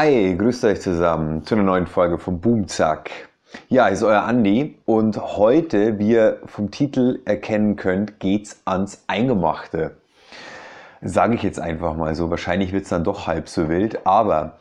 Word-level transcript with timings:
Hi, 0.00 0.36
grüßt 0.38 0.64
euch 0.64 0.80
zusammen 0.80 1.44
zu 1.44 1.56
einer 1.56 1.64
neuen 1.64 1.88
Folge 1.88 2.18
vom 2.18 2.40
Boomzack. 2.40 3.10
Ja, 3.68 3.88
ist 3.88 4.04
euer 4.04 4.22
Andi 4.22 4.78
und 4.84 5.16
heute, 5.36 5.98
wie 5.98 6.10
ihr 6.10 6.38
vom 6.46 6.70
Titel 6.70 7.18
erkennen 7.24 7.74
könnt, 7.74 8.20
geht's 8.20 8.62
ans 8.64 9.02
Eingemachte. 9.08 9.96
Sage 11.02 11.34
ich 11.34 11.42
jetzt 11.42 11.58
einfach 11.58 11.96
mal 11.96 12.14
so. 12.14 12.30
Wahrscheinlich 12.30 12.72
wird's 12.72 12.90
dann 12.90 13.02
doch 13.02 13.26
halb 13.26 13.48
so 13.48 13.68
wild, 13.68 14.06
aber 14.06 14.58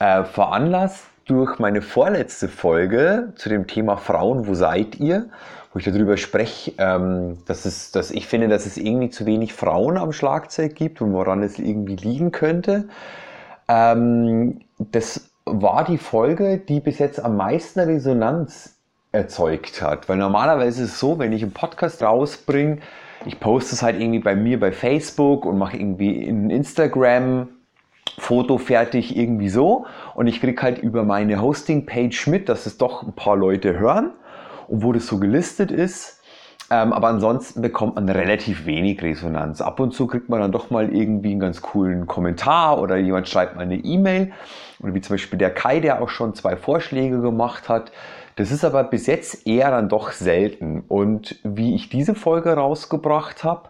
äh, 0.00 0.24
veranlasst 0.24 1.04
durch 1.24 1.60
meine 1.60 1.82
vorletzte 1.82 2.48
Folge 2.48 3.32
zu 3.36 3.48
dem 3.48 3.68
Thema 3.68 3.96
Frauen, 3.96 4.48
wo 4.48 4.54
seid 4.54 4.98
ihr? 4.98 5.26
Wo 5.72 5.78
ich 5.78 5.84
darüber 5.84 6.16
spreche, 6.16 6.72
ähm, 6.78 7.38
dass, 7.46 7.64
es, 7.64 7.92
dass 7.92 8.10
ich 8.10 8.26
finde, 8.26 8.48
dass 8.48 8.66
es 8.66 8.76
irgendwie 8.76 9.10
zu 9.10 9.24
wenig 9.24 9.52
Frauen 9.52 9.96
am 9.96 10.10
Schlagzeug 10.10 10.74
gibt 10.74 11.00
und 11.00 11.12
woran 11.12 11.44
es 11.44 11.60
irgendwie 11.60 11.94
liegen 11.94 12.32
könnte. 12.32 12.88
Ähm, 13.68 14.62
das 14.92 15.30
war 15.44 15.84
die 15.84 15.98
Folge, 15.98 16.58
die 16.58 16.80
bis 16.80 16.98
jetzt 16.98 17.22
am 17.22 17.36
meisten 17.36 17.80
Resonanz 17.80 18.78
erzeugt 19.12 19.82
hat. 19.82 20.08
Weil 20.08 20.16
normalerweise 20.16 20.84
ist 20.84 20.92
es 20.92 21.00
so, 21.00 21.18
wenn 21.18 21.32
ich 21.32 21.42
einen 21.42 21.52
Podcast 21.52 22.02
rausbringe, 22.02 22.78
ich 23.26 23.38
poste 23.38 23.74
es 23.74 23.82
halt 23.82 24.00
irgendwie 24.00 24.20
bei 24.20 24.34
mir 24.34 24.58
bei 24.58 24.72
Facebook 24.72 25.44
und 25.44 25.58
mache 25.58 25.76
irgendwie 25.76 26.22
in 26.22 26.50
Instagram 26.50 27.48
Foto 28.18 28.58
fertig 28.58 29.16
irgendwie 29.16 29.48
so 29.48 29.86
und 30.14 30.26
ich 30.26 30.40
kriege 30.40 30.60
halt 30.62 30.78
über 30.78 31.04
meine 31.04 31.40
Hosting-Page 31.40 32.26
mit, 32.26 32.48
dass 32.48 32.66
es 32.66 32.76
doch 32.76 33.02
ein 33.02 33.12
paar 33.12 33.36
Leute 33.36 33.78
hören 33.78 34.12
und 34.68 34.82
wo 34.82 34.92
das 34.92 35.06
so 35.06 35.18
gelistet 35.18 35.70
ist, 35.70 36.19
ähm, 36.70 36.92
aber 36.92 37.08
ansonsten 37.08 37.62
bekommt 37.62 37.96
man 37.96 38.08
relativ 38.08 38.64
wenig 38.64 39.02
Resonanz. 39.02 39.60
Ab 39.60 39.80
und 39.80 39.92
zu 39.92 40.06
kriegt 40.06 40.28
man 40.28 40.40
dann 40.40 40.52
doch 40.52 40.70
mal 40.70 40.94
irgendwie 40.94 41.32
einen 41.32 41.40
ganz 41.40 41.62
coolen 41.62 42.06
Kommentar 42.06 42.80
oder 42.80 42.96
jemand 42.96 43.28
schreibt 43.28 43.56
mal 43.56 43.62
eine 43.62 43.76
E-Mail. 43.76 44.32
Oder 44.78 44.94
wie 44.94 45.00
zum 45.00 45.14
Beispiel 45.14 45.38
der 45.38 45.52
Kai, 45.52 45.80
der 45.80 46.00
auch 46.00 46.08
schon 46.08 46.32
zwei 46.34 46.56
Vorschläge 46.56 47.20
gemacht 47.20 47.68
hat. 47.68 47.90
Das 48.36 48.52
ist 48.52 48.64
aber 48.64 48.84
bis 48.84 49.08
jetzt 49.08 49.48
eher 49.48 49.72
dann 49.72 49.88
doch 49.88 50.12
selten. 50.12 50.84
Und 50.86 51.40
wie 51.42 51.74
ich 51.74 51.88
diese 51.88 52.14
Folge 52.14 52.52
rausgebracht 52.52 53.42
habe, 53.42 53.68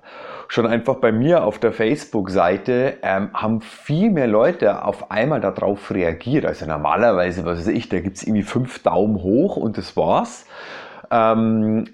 schon 0.48 0.66
einfach 0.66 0.96
bei 0.96 1.10
mir 1.10 1.44
auf 1.44 1.58
der 1.58 1.72
Facebook-Seite 1.72 2.98
ähm, 3.02 3.30
haben 3.32 3.62
viel 3.62 4.10
mehr 4.10 4.26
Leute 4.26 4.84
auf 4.84 5.10
einmal 5.10 5.40
darauf 5.40 5.90
reagiert. 5.90 6.44
Also 6.44 6.66
normalerweise, 6.66 7.46
was 7.46 7.60
weiß 7.60 7.68
ich, 7.68 7.88
da 7.88 7.98
gibt 8.00 8.18
es 8.18 8.24
irgendwie 8.24 8.42
fünf 8.42 8.82
Daumen 8.82 9.22
hoch 9.22 9.56
und 9.56 9.78
das 9.78 9.96
war's. 9.96 10.44
Ähm, 11.10 11.86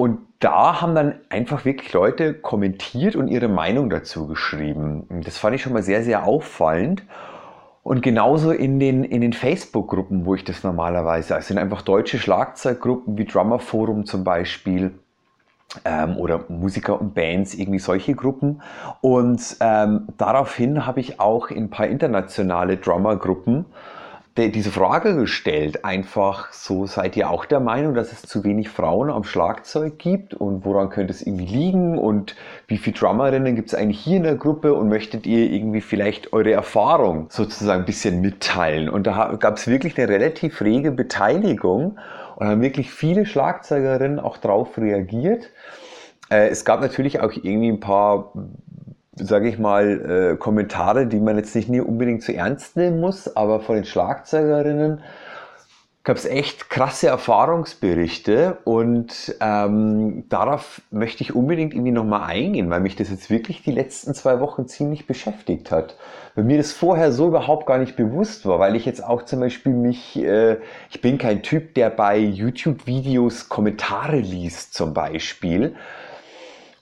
und 0.00 0.20
da 0.38 0.80
haben 0.80 0.94
dann 0.94 1.16
einfach 1.28 1.66
wirklich 1.66 1.92
Leute 1.92 2.32
kommentiert 2.32 3.16
und 3.16 3.28
ihre 3.28 3.48
Meinung 3.48 3.90
dazu 3.90 4.26
geschrieben. 4.26 5.06
Das 5.26 5.36
fand 5.36 5.56
ich 5.56 5.60
schon 5.60 5.74
mal 5.74 5.82
sehr, 5.82 6.02
sehr 6.02 6.24
auffallend. 6.24 7.02
Und 7.82 8.00
genauso 8.00 8.50
in 8.50 8.80
den, 8.80 9.04
in 9.04 9.20
den 9.20 9.34
Facebook-Gruppen, 9.34 10.24
wo 10.24 10.34
ich 10.34 10.42
das 10.42 10.64
normalerweise, 10.64 11.34
also 11.34 11.48
sind 11.48 11.58
einfach 11.58 11.82
deutsche 11.82 12.18
Schlagzeuggruppen 12.18 13.18
wie 13.18 13.26
Drummer 13.26 13.58
Forum 13.58 14.06
zum 14.06 14.24
Beispiel 14.24 14.92
ähm, 15.84 16.16
oder 16.16 16.46
Musiker 16.48 16.98
und 16.98 17.12
Bands, 17.12 17.52
irgendwie 17.52 17.78
solche 17.78 18.14
Gruppen. 18.14 18.62
Und 19.02 19.58
ähm, 19.60 20.08
daraufhin 20.16 20.86
habe 20.86 21.00
ich 21.00 21.20
auch 21.20 21.50
in 21.50 21.64
ein 21.64 21.70
paar 21.70 21.88
internationale 21.88 22.78
Drummer-Gruppen 22.78 23.66
diese 24.48 24.70
Frage 24.70 25.14
gestellt, 25.14 25.84
einfach 25.84 26.52
so, 26.52 26.86
seid 26.86 27.16
ihr 27.16 27.30
auch 27.30 27.44
der 27.44 27.60
Meinung, 27.60 27.94
dass 27.94 28.12
es 28.12 28.22
zu 28.22 28.42
wenig 28.44 28.68
Frauen 28.68 29.10
am 29.10 29.24
Schlagzeug 29.24 29.98
gibt 29.98 30.34
und 30.34 30.64
woran 30.64 30.88
könnte 30.88 31.12
es 31.12 31.22
irgendwie 31.22 31.46
liegen 31.46 31.98
und 31.98 32.34
wie 32.66 32.78
viele 32.78 32.96
Drummerinnen 32.96 33.54
gibt 33.54 33.68
es 33.68 33.74
eigentlich 33.74 34.00
hier 34.00 34.16
in 34.16 34.22
der 34.22 34.36
Gruppe 34.36 34.74
und 34.74 34.88
möchtet 34.88 35.26
ihr 35.26 35.50
irgendwie 35.50 35.80
vielleicht 35.80 36.32
eure 36.32 36.52
Erfahrung 36.52 37.26
sozusagen 37.28 37.82
ein 37.82 37.86
bisschen 37.86 38.20
mitteilen? 38.20 38.88
Und 38.88 39.06
da 39.06 39.36
gab 39.38 39.58
es 39.58 39.66
wirklich 39.66 39.98
eine 39.98 40.08
relativ 40.08 40.60
rege 40.60 40.90
Beteiligung 40.90 41.98
und 42.36 42.48
haben 42.48 42.62
wirklich 42.62 42.90
viele 42.90 43.26
Schlagzeugerinnen 43.26 44.18
auch 44.18 44.38
drauf 44.38 44.78
reagiert. 44.78 45.50
Äh, 46.30 46.48
es 46.48 46.64
gab 46.64 46.80
natürlich 46.80 47.20
auch 47.20 47.32
irgendwie 47.32 47.68
ein 47.68 47.80
paar 47.80 48.32
sage 49.22 49.48
ich 49.48 49.58
mal, 49.58 50.32
äh, 50.32 50.36
Kommentare, 50.36 51.06
die 51.06 51.20
man 51.20 51.36
jetzt 51.36 51.54
nicht 51.54 51.70
unbedingt 51.70 52.22
zu 52.22 52.34
ernst 52.34 52.76
nehmen 52.76 53.00
muss, 53.00 53.36
aber 53.36 53.60
von 53.60 53.76
den 53.76 53.84
Schlagzeugerinnen 53.84 55.02
gab 56.02 56.16
es 56.16 56.24
echt 56.24 56.70
krasse 56.70 57.08
Erfahrungsberichte 57.08 58.56
und 58.64 59.34
ähm, 59.40 60.24
darauf 60.30 60.80
möchte 60.90 61.22
ich 61.22 61.34
unbedingt 61.34 61.74
irgendwie 61.74 61.92
nochmal 61.92 62.22
eingehen, 62.30 62.70
weil 62.70 62.80
mich 62.80 62.96
das 62.96 63.10
jetzt 63.10 63.28
wirklich 63.28 63.62
die 63.62 63.70
letzten 63.70 64.14
zwei 64.14 64.40
Wochen 64.40 64.66
ziemlich 64.66 65.06
beschäftigt 65.06 65.70
hat. 65.70 65.96
Weil 66.34 66.44
mir 66.44 66.56
das 66.56 66.72
vorher 66.72 67.12
so 67.12 67.28
überhaupt 67.28 67.66
gar 67.66 67.76
nicht 67.76 67.96
bewusst 67.96 68.46
war, 68.46 68.58
weil 68.58 68.76
ich 68.76 68.86
jetzt 68.86 69.04
auch 69.04 69.24
zum 69.24 69.40
Beispiel 69.40 69.74
mich, 69.74 70.16
äh, 70.16 70.56
ich 70.90 71.02
bin 71.02 71.18
kein 71.18 71.42
Typ, 71.42 71.74
der 71.74 71.90
bei 71.90 72.16
YouTube-Videos 72.16 73.50
Kommentare 73.50 74.16
liest 74.16 74.72
zum 74.72 74.94
Beispiel, 74.94 75.76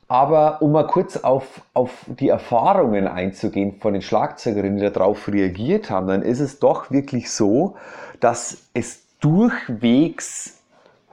aber 0.09 0.63
um 0.63 0.73
mal 0.73 0.87
kurz 0.87 1.19
auf, 1.19 1.61
auf 1.75 2.07
die 2.07 2.31
Erfahrungen 2.31 3.07
einzugehen 3.07 3.79
von 3.79 3.93
den 3.93 4.03
Schlagzeugerinnen, 4.03 4.79
die 4.79 4.91
darauf 4.91 5.29
reagiert 5.29 5.91
haben, 5.91 6.09
dann 6.09 6.23
ist 6.23 6.41
es 6.41 6.59
doch 6.59 6.91
wirklich 6.91 7.31
so, 7.31 7.77
dass 8.19 8.57
es 8.73 9.05
durchwegs 9.21 10.58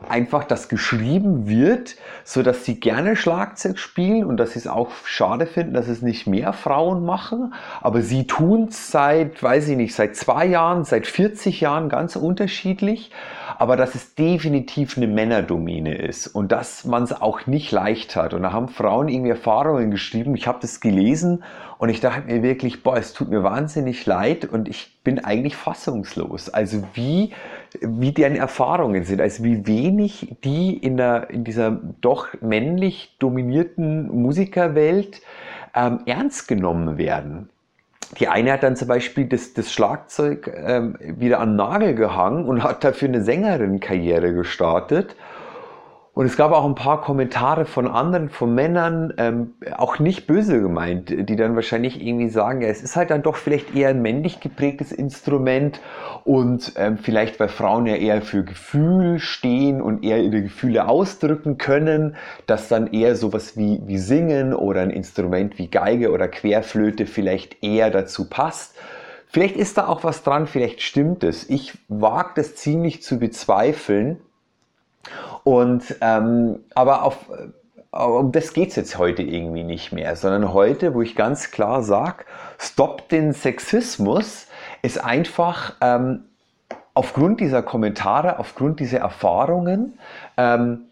einfach 0.09 0.43
das 0.43 0.67
geschrieben 0.67 1.47
wird, 1.47 1.95
so 2.23 2.43
dass 2.43 2.65
sie 2.65 2.79
gerne 2.79 3.15
Schlagzeug 3.15 3.79
spielen 3.79 4.25
und 4.25 4.37
dass 4.37 4.51
sie 4.51 4.59
es 4.59 4.67
auch 4.67 4.91
schade 5.05 5.45
finden, 5.45 5.73
dass 5.73 5.87
es 5.87 6.01
nicht 6.01 6.27
mehr 6.27 6.53
Frauen 6.53 7.05
machen. 7.05 7.53
Aber 7.81 8.01
sie 8.01 8.27
tun 8.27 8.67
es 8.69 8.91
seit, 8.91 9.41
weiß 9.41 9.69
ich 9.69 9.77
nicht, 9.77 9.95
seit 9.95 10.15
zwei 10.15 10.45
Jahren, 10.45 10.83
seit 10.83 11.07
40 11.07 11.61
Jahren 11.61 11.89
ganz 11.89 12.15
unterschiedlich. 12.15 13.11
Aber 13.57 13.77
dass 13.77 13.95
es 13.95 14.15
definitiv 14.15 14.97
eine 14.97 15.07
Männerdomäne 15.07 15.95
ist 15.97 16.27
und 16.27 16.51
dass 16.51 16.83
man 16.83 17.03
es 17.03 17.13
auch 17.13 17.47
nicht 17.47 17.71
leicht 17.71 18.15
hat. 18.15 18.33
Und 18.33 18.43
da 18.43 18.51
haben 18.51 18.67
Frauen 18.67 19.07
irgendwie 19.07 19.31
Erfahrungen 19.31 19.91
geschrieben. 19.91 20.35
Ich 20.35 20.47
habe 20.47 20.59
das 20.61 20.81
gelesen 20.81 21.43
und 21.77 21.89
ich 21.89 21.99
dachte 21.99 22.27
mir 22.27 22.41
wirklich, 22.41 22.83
boah, 22.83 22.97
es 22.97 23.13
tut 23.13 23.29
mir 23.29 23.43
wahnsinnig 23.43 24.05
leid 24.05 24.45
und 24.45 24.69
ich 24.69 24.97
bin 25.03 25.23
eigentlich 25.23 25.55
fassungslos. 25.55 26.49
Also 26.49 26.83
wie, 26.93 27.33
wie 27.81 28.11
deren 28.11 28.35
Erfahrungen 28.35 29.03
sind, 29.03 29.21
also 29.21 29.43
wie 29.43 29.67
wenig 29.67 30.37
die 30.43 30.77
in, 30.77 30.97
der, 30.97 31.29
in 31.29 31.43
dieser 31.43 31.71
doch 32.01 32.27
männlich 32.41 33.15
dominierten 33.19 34.07
Musikerwelt 34.07 35.21
ähm, 35.75 35.99
ernst 36.05 36.47
genommen 36.47 36.97
werden. 36.97 37.49
Die 38.19 38.27
eine 38.27 38.53
hat 38.53 38.63
dann 38.63 38.75
zum 38.75 38.87
Beispiel 38.87 39.25
das, 39.25 39.53
das 39.53 39.73
Schlagzeug 39.73 40.51
ähm, 40.55 40.97
wieder 41.01 41.39
an 41.39 41.51
den 41.51 41.55
Nagel 41.57 41.95
gehangen 41.95 42.45
und 42.45 42.63
hat 42.63 42.83
dafür 42.83 43.09
eine 43.09 43.23
Sängerin-Karriere 43.23 44.33
gestartet 44.33 45.15
und 46.15 46.25
es 46.25 46.37
gab 46.37 46.53
auch 46.53 46.63
ein 46.63 46.75
paar 46.75 47.01
Kommentare 47.01 47.65
von 47.65 47.89
anderen, 47.89 48.29
von 48.29 48.55
Männern, 48.55 49.13
ähm, 49.17 49.53
auch 49.75 49.99
nicht 49.99 50.27
böse 50.27 50.61
gemeint, 50.61 51.09
die 51.09 51.35
dann 51.35 51.55
wahrscheinlich 51.55 52.01
irgendwie 52.01 52.29
sagen, 52.29 52.61
ja, 52.61 52.69
es 52.69 52.81
ist 52.81 52.95
halt 52.95 53.09
dann 53.09 53.21
doch 53.21 53.35
vielleicht 53.35 53.75
eher 53.75 53.89
ein 53.89 54.01
männlich 54.01 54.39
geprägtes 54.39 54.93
Instrument 54.93 55.81
und 56.23 56.71
ähm, 56.77 56.97
vielleicht 56.97 57.37
bei 57.37 57.49
Frauen 57.49 57.85
ja 57.85 57.95
eher 57.95 58.21
für 58.21 58.45
Gefühl 58.45 59.19
stehen 59.19 59.81
und 59.81 60.05
eher 60.05 60.23
ihre 60.23 60.41
Gefühle 60.41 60.87
ausdrücken 60.87 61.57
können, 61.57 62.15
dass 62.47 62.69
dann 62.69 62.93
eher 62.93 63.17
sowas 63.17 63.57
wie, 63.57 63.81
wie 63.85 63.97
Singen 63.97 64.53
oder 64.53 64.83
ein 64.83 64.91
Instrument 64.91 65.57
wie 65.57 65.67
Geige 65.67 66.11
oder 66.13 66.29
Querflöte 66.29 67.07
vielleicht 67.07 67.61
eher 67.61 67.91
dazu 67.91 68.29
passt. 68.29 68.77
Vielleicht 69.27 69.57
ist 69.57 69.77
da 69.77 69.87
auch 69.87 70.05
was 70.05 70.23
dran, 70.23 70.47
vielleicht 70.47 70.81
stimmt 70.81 71.25
es. 71.25 71.49
Ich 71.49 71.77
wage 71.89 72.31
das 72.35 72.55
ziemlich 72.55 73.03
zu 73.03 73.19
bezweifeln 73.19 74.21
und 75.45 75.95
ähm, 76.01 76.65
aber 76.73 77.03
auf 77.03 77.29
äh, 77.29 77.47
um 77.97 78.33
das 78.33 78.51
geht's 78.51 78.75
jetzt 78.75 78.97
heute 78.97 79.21
irgendwie 79.21 79.63
nicht 79.63 79.93
mehr, 79.93 80.17
sondern 80.17 80.51
heute, 80.51 80.93
wo 80.93 81.01
ich 81.01 81.15
ganz 81.15 81.51
klar 81.51 81.81
sage, 81.81 82.25
stopp 82.57 83.07
den 83.07 83.31
Sexismus, 83.31 84.47
ist 84.81 85.01
einfach 85.01 85.75
ähm, 85.79 86.25
aufgrund 86.93 87.39
dieser 87.39 87.63
Kommentare, 87.63 88.39
aufgrund 88.39 88.81
dieser 88.81 88.99
Erfahrungen, 88.99 89.97
ähm, 90.35 90.87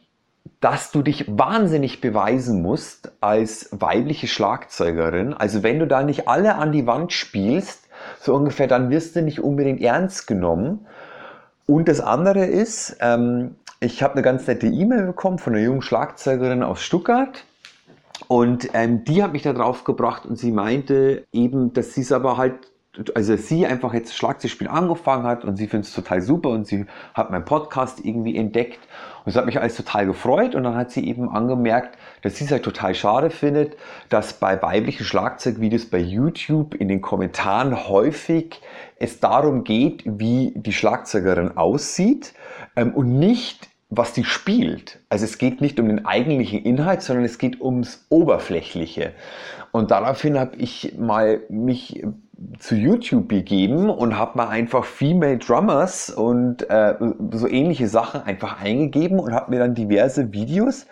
dass 0.61 0.91
du 0.91 1.01
dich 1.01 1.25
wahnsinnig 1.27 1.99
beweisen 1.99 2.61
musst 2.61 3.11
als 3.19 3.67
weibliche 3.71 4.27
Schlagzeugerin. 4.27 5.33
Also 5.33 5.61
wenn 5.61 5.79
du 5.79 5.87
da 5.87 6.03
nicht 6.03 6.29
alle 6.29 6.55
an 6.55 6.71
die 6.71 6.87
Wand 6.87 7.11
spielst, 7.11 7.89
so 8.21 8.33
ungefähr, 8.33 8.67
dann 8.67 8.89
wirst 8.89 9.15
du 9.15 9.21
nicht 9.21 9.41
unbedingt 9.41 9.81
ernst 9.81 10.25
genommen. 10.27 10.85
Und 11.65 11.87
das 11.87 12.01
andere 12.01 12.45
ist, 12.45 12.97
ähm, 12.99 13.55
ich 13.79 14.03
habe 14.03 14.13
eine 14.13 14.21
ganz 14.21 14.47
nette 14.47 14.67
E-Mail 14.67 15.05
bekommen 15.05 15.39
von 15.39 15.53
einer 15.53 15.63
jungen 15.63 15.81
Schlagzeugerin 15.81 16.63
aus 16.63 16.81
Stuttgart. 16.81 17.45
Und 18.27 18.69
ähm, 18.73 19.03
die 19.03 19.23
hat 19.23 19.33
mich 19.33 19.43
da 19.43 19.53
drauf 19.53 19.83
gebracht 19.83 20.25
und 20.25 20.37
sie 20.37 20.51
meinte 20.51 21.25
eben, 21.31 21.73
dass 21.73 21.93
sie 21.93 22.01
es 22.01 22.11
aber 22.11 22.37
halt 22.37 22.71
also 23.15 23.35
sie 23.35 23.65
einfach 23.65 23.93
jetzt 23.93 24.15
Schlagzeugspiel 24.15 24.67
angefangen 24.67 25.25
hat 25.25 25.45
und 25.45 25.57
sie 25.57 25.67
findet 25.67 25.87
es 25.87 25.95
total 25.95 26.21
super 26.21 26.49
und 26.49 26.67
sie 26.67 26.85
hat 27.15 27.31
meinen 27.31 27.45
Podcast 27.45 27.99
irgendwie 28.03 28.37
entdeckt. 28.37 28.79
Und 29.25 29.31
es 29.31 29.35
hat 29.35 29.45
mich 29.45 29.59
alles 29.59 29.75
total 29.75 30.05
gefreut 30.05 30.53
und 30.53 30.63
dann 30.63 30.75
hat 30.75 30.91
sie 30.91 31.07
eben 31.07 31.29
angemerkt, 31.29 31.97
dass 32.21 32.35
sie 32.35 32.45
es 32.45 32.51
halt 32.51 32.63
total 32.63 32.93
schade 32.93 33.29
findet, 33.29 33.77
dass 34.09 34.33
bei 34.33 34.61
weiblichen 34.61 35.05
Schlagzeugvideos 35.05 35.85
bei 35.87 35.97
YouTube 35.97 36.75
in 36.75 36.87
den 36.87 37.01
Kommentaren 37.01 37.87
häufig 37.87 38.61
es 38.97 39.19
darum 39.19 39.63
geht, 39.63 40.03
wie 40.05 40.53
die 40.55 40.73
Schlagzeugerin 40.73 41.57
aussieht 41.57 42.33
ähm, 42.75 42.93
und 42.93 43.17
nicht 43.17 43.72
was 43.97 44.13
die 44.13 44.23
spielt. 44.23 44.99
Also 45.09 45.25
es 45.25 45.37
geht 45.37 45.61
nicht 45.61 45.79
um 45.79 45.87
den 45.87 46.05
eigentlichen 46.05 46.63
Inhalt, 46.63 47.01
sondern 47.01 47.25
es 47.25 47.37
geht 47.37 47.61
ums 47.61 48.05
Oberflächliche. 48.09 49.11
Und 49.71 49.91
daraufhin 49.91 50.39
habe 50.39 50.55
ich 50.57 50.95
mal 50.97 51.41
mich 51.49 52.03
zu 52.59 52.75
YouTube 52.75 53.27
begeben 53.27 53.89
und 53.89 54.17
habe 54.17 54.37
mal 54.37 54.49
einfach 54.49 54.85
Female 54.85 55.37
Drummers 55.37 56.09
und 56.09 56.69
äh, 56.69 56.95
so 57.31 57.47
ähnliche 57.47 57.87
Sachen 57.87 58.21
einfach 58.21 58.61
eingegeben 58.61 59.19
und 59.19 59.33
habe 59.33 59.51
mir 59.51 59.59
dann 59.59 59.75
diverse 59.75 60.33
Videos 60.33 60.87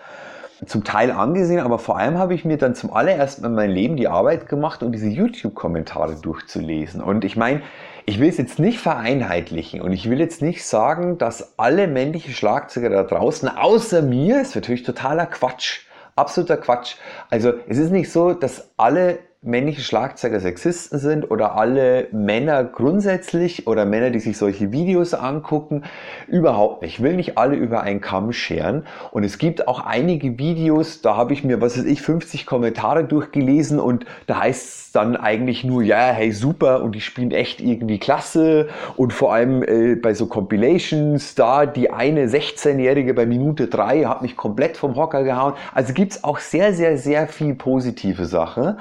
zum 0.66 0.84
Teil 0.84 1.12
angesehen, 1.12 1.60
aber 1.60 1.80
vor 1.80 1.98
allem 1.98 2.20
habe 2.20 2.36
ich 2.36 2.46
mir 2.46 2.58
dann 2.58 2.76
zum 2.76 2.94
allerersten 2.94 3.42
Mal 3.42 3.50
in 3.50 3.56
meinem 3.56 3.72
Leben 3.72 3.96
die 3.96 4.08
Arbeit 4.08 4.48
gemacht, 4.48 4.84
um 4.84 4.92
diese 4.92 5.08
YouTube-Kommentare 5.08 6.18
durchzulesen. 6.22 7.02
Und 7.02 7.26
ich 7.26 7.36
meine, 7.36 7.62
ich 8.06 8.20
will 8.20 8.30
es 8.30 8.38
jetzt 8.38 8.60
nicht 8.60 8.80
vereinheitlichen 8.80 9.82
und 9.82 9.94
ich 9.94 10.10
will 10.10 10.20
jetzt 10.20 10.42
nicht 10.42 10.66
sagen, 10.66 11.18
dass 11.18 11.58
alle 11.60 11.88
männlichen 11.88 12.34
Schlagzeuger 12.34 12.90
da 12.90 13.04
draußen, 13.04 13.50
außer 13.50 14.02
mir, 14.02 14.42
ist 14.42 14.56
natürlich 14.56 14.84
totaler 14.84 15.26
Quatsch, 15.26 15.82
absoluter 16.16 16.58
Quatsch. 16.58 16.96
Also 17.30 17.54
es 17.68 17.78
ist 17.78 17.92
nicht 17.92 18.12
so, 18.12 18.34
dass 18.34 18.72
alle 18.78 19.20
männliche 19.44 19.82
Schlagzeuger 19.82 20.40
Sexisten 20.40 21.00
sind 21.00 21.32
oder 21.32 21.56
alle 21.56 22.08
Männer 22.12 22.64
grundsätzlich 22.64 23.66
oder 23.66 23.86
Männer, 23.86 24.12
die 24.12 24.20
sich 24.20 24.38
solche 24.38 24.72
Videos 24.72 25.16
angucken. 25.16 25.84
Überhaupt 26.28 26.84
nicht. 26.84 27.00
Ich 27.00 27.04
will 27.04 27.16
nicht 27.16 27.40
alle 27.40 27.56
über 27.56 27.82
einen 27.82 28.02
Kamm 28.02 28.34
scheren. 28.34 28.86
Und 29.10 29.24
es 29.24 29.40
gibt 29.40 29.68
auch 29.68 29.84
einige 29.84 30.38
Videos, 30.38 31.02
da 31.02 31.18
habe 31.18 31.34
ich 31.34 31.44
mir, 31.44 31.60
was 31.60 31.76
weiß 31.76 31.86
ich, 31.86 32.04
50 32.04 32.46
Kommentare 32.46 33.04
durchgelesen 33.04 33.80
und 33.80 34.06
da 34.28 34.42
heißt 34.42 34.62
es 34.62 34.92
dann 34.92 35.16
eigentlich 35.16 35.64
nur, 35.64 35.82
ja, 35.82 36.12
hey, 36.12 36.32
super 36.32 36.84
und 36.84 36.94
die 36.94 37.02
spielen 37.02 37.32
echt 37.32 37.62
irgendwie 37.62 37.98
klasse 37.98 38.70
und 38.96 39.12
vor 39.12 39.34
allem 39.34 39.64
äh, 39.64 39.96
bei 39.96 40.14
so 40.14 40.28
Compilations, 40.28 41.34
da 41.34 41.66
die 41.66 41.90
eine 41.90 42.28
16-Jährige 42.28 43.16
bei 43.16 43.26
Minute 43.26 43.68
3 43.68 44.04
hat 44.04 44.22
mich 44.22 44.38
komplett 44.38 44.78
vom 44.78 44.96
Hocker 44.96 45.24
gehauen. 45.24 45.54
Also 45.74 45.94
gibt 45.94 46.12
es 46.12 46.24
auch 46.24 46.38
sehr, 46.38 46.76
sehr, 46.76 47.00
sehr 47.00 47.28
viel 47.28 47.56
positive 47.56 48.26
Sachen. 48.26 48.78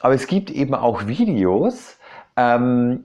Aber 0.00 0.14
es 0.14 0.26
gibt 0.26 0.50
eben 0.50 0.74
auch 0.74 1.06
Videos, 1.06 1.98
ähm, 2.36 3.04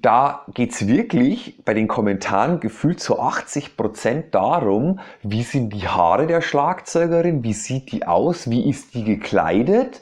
da 0.00 0.46
geht 0.54 0.72
es 0.72 0.86
wirklich 0.86 1.62
bei 1.64 1.74
den 1.74 1.86
Kommentaren 1.86 2.60
gefühlt 2.60 3.00
zu 3.00 3.20
80 3.20 3.76
Prozent 3.76 4.34
darum, 4.34 5.00
wie 5.22 5.42
sind 5.42 5.70
die 5.70 5.86
Haare 5.86 6.26
der 6.26 6.40
Schlagzeugerin, 6.40 7.44
wie 7.44 7.52
sieht 7.52 7.92
die 7.92 8.06
aus, 8.06 8.48
wie 8.48 8.68
ist 8.68 8.94
die 8.94 9.04
gekleidet, 9.04 10.00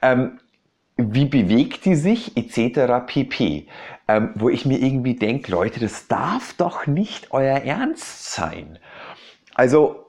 ähm, 0.00 0.38
wie 0.96 1.26
bewegt 1.26 1.84
die 1.84 1.96
sich, 1.96 2.36
etc. 2.36 3.06
pp. 3.06 3.66
Ähm, 4.08 4.30
wo 4.36 4.48
ich 4.48 4.64
mir 4.64 4.78
irgendwie 4.78 5.16
denke, 5.16 5.50
Leute, 5.50 5.80
das 5.80 6.08
darf 6.08 6.54
doch 6.54 6.86
nicht 6.86 7.32
euer 7.32 7.58
Ernst 7.58 8.32
sein. 8.32 8.78
Also, 9.54 10.06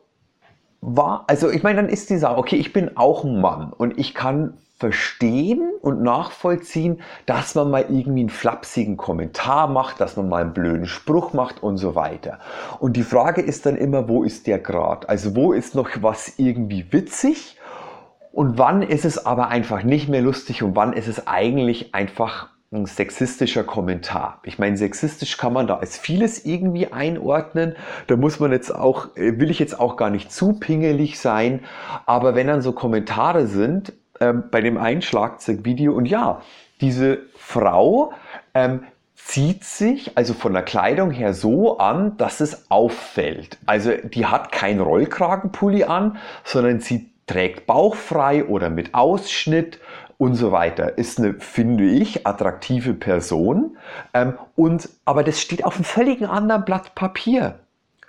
war, 0.82 1.26
also 1.28 1.50
ich 1.50 1.64
meine, 1.64 1.82
dann 1.82 1.90
ist 1.90 2.10
die 2.12 2.18
Sache, 2.18 2.38
okay, 2.38 2.56
ich 2.56 2.72
bin 2.74 2.96
auch 2.96 3.24
ein 3.24 3.42
Mann 3.42 3.74
und 3.74 3.98
ich 3.98 4.14
kann 4.14 4.54
verstehen 4.78 5.72
und 5.82 6.04
nachvollziehen, 6.04 7.02
dass 7.26 7.56
man 7.56 7.72
mal 7.72 7.86
irgendwie 7.90 8.22
einen 8.22 8.30
flapsigen 8.30 8.96
Kommentar 8.96 9.68
macht, 9.68 10.00
dass 10.00 10.16
man 10.18 10.30
mal 10.30 10.44
einen 10.44 10.54
blöden 10.54 10.86
Spruch 10.86 11.34
macht 11.34 11.64
und 11.64 11.78
so 11.78 11.96
weiter. 11.96 12.40
Und 12.80 12.96
die 12.96 13.04
Frage 13.04 13.42
ist 13.42 13.66
dann 13.66 13.76
immer, 13.76 14.08
wo 14.08 14.24
ist 14.24 14.46
der 14.46 14.60
Grad? 14.60 15.10
Also 15.10 15.36
wo 15.36 15.52
ist 15.52 15.74
noch 15.74 15.90
was 16.02 16.38
irgendwie 16.38 16.92
witzig 16.92 17.58
und 18.32 18.60
wann 18.60 18.84
ist 18.84 19.04
es 19.04 19.26
aber 19.26 19.48
einfach 19.48 19.82
nicht 19.82 20.10
mehr 20.10 20.22
lustig 20.22 20.62
und 20.62 20.76
wann 20.76 20.94
ist 20.94 21.08
es 21.08 21.26
eigentlich 21.26 21.96
einfach 21.96 22.50
ein 22.72 22.86
sexistischer 22.86 23.64
Kommentar. 23.64 24.42
Ich 24.44 24.60
meine, 24.60 24.78
sexistisch 24.78 25.38
kann 25.38 25.54
man 25.54 25.68
da 25.68 25.78
als 25.78 25.98
vieles 25.98 26.46
irgendwie 26.46 26.92
einordnen. 26.92 27.76
Da 28.08 28.18
muss 28.18 28.40
man 28.40 28.52
jetzt 28.52 28.76
auch, 28.76 29.08
will 29.16 29.50
ich 29.50 29.58
jetzt 29.58 29.80
auch 29.80 29.96
gar 29.96 30.10
nicht 30.10 30.32
zu 30.32 30.54
pingelig 30.54 31.18
sein. 31.18 31.62
Aber 32.06 32.36
wenn 32.36 32.48
dann 32.48 32.62
so 32.62 32.74
Kommentare 32.74 33.48
sind, 33.48 33.94
ähm, 34.22 34.46
bei 34.52 34.62
dem 34.62 34.78
einen 34.78 35.02
Schlagzeugvideo. 35.02 35.94
Und 35.94 36.06
ja, 36.06 36.42
diese 36.82 37.20
Frau 37.36 38.14
ähm, 38.54 38.84
zieht 39.16 39.64
sich 39.64 40.18
also 40.18 40.34
von 40.34 40.54
der 40.54 40.64
Kleidung 40.64 41.12
her 41.12 41.34
so 41.34 41.80
an, 41.80 42.18
dass 42.18 42.40
es 42.40 42.70
auffällt. 42.72 43.58
Also 43.66 43.92
die 43.92 44.26
hat 44.26 44.52
kein 44.52 44.80
Rollkragenpulli 44.80 45.84
an, 45.84 46.18
sondern 46.44 46.80
sie 46.80 47.10
trägt 47.26 47.68
bauchfrei 47.68 48.46
oder 48.46 48.70
mit 48.70 48.94
Ausschnitt 48.94 49.80
und 50.18 50.36
so 50.36 50.52
weiter. 50.52 50.98
Ist 50.98 51.20
eine, 51.20 51.34
finde 51.36 51.84
ich, 51.84 52.26
attraktive 52.26 52.94
Person. 52.94 53.78
Ähm, 54.14 54.38
und, 54.56 54.90
aber 55.06 55.24
das 55.24 55.42
steht 55.42 55.66
auf 55.66 55.76
einem 55.76 55.84
völlig 55.84 56.28
anderen 56.28 56.66
Blatt 56.66 56.96
Papier. 56.96 57.60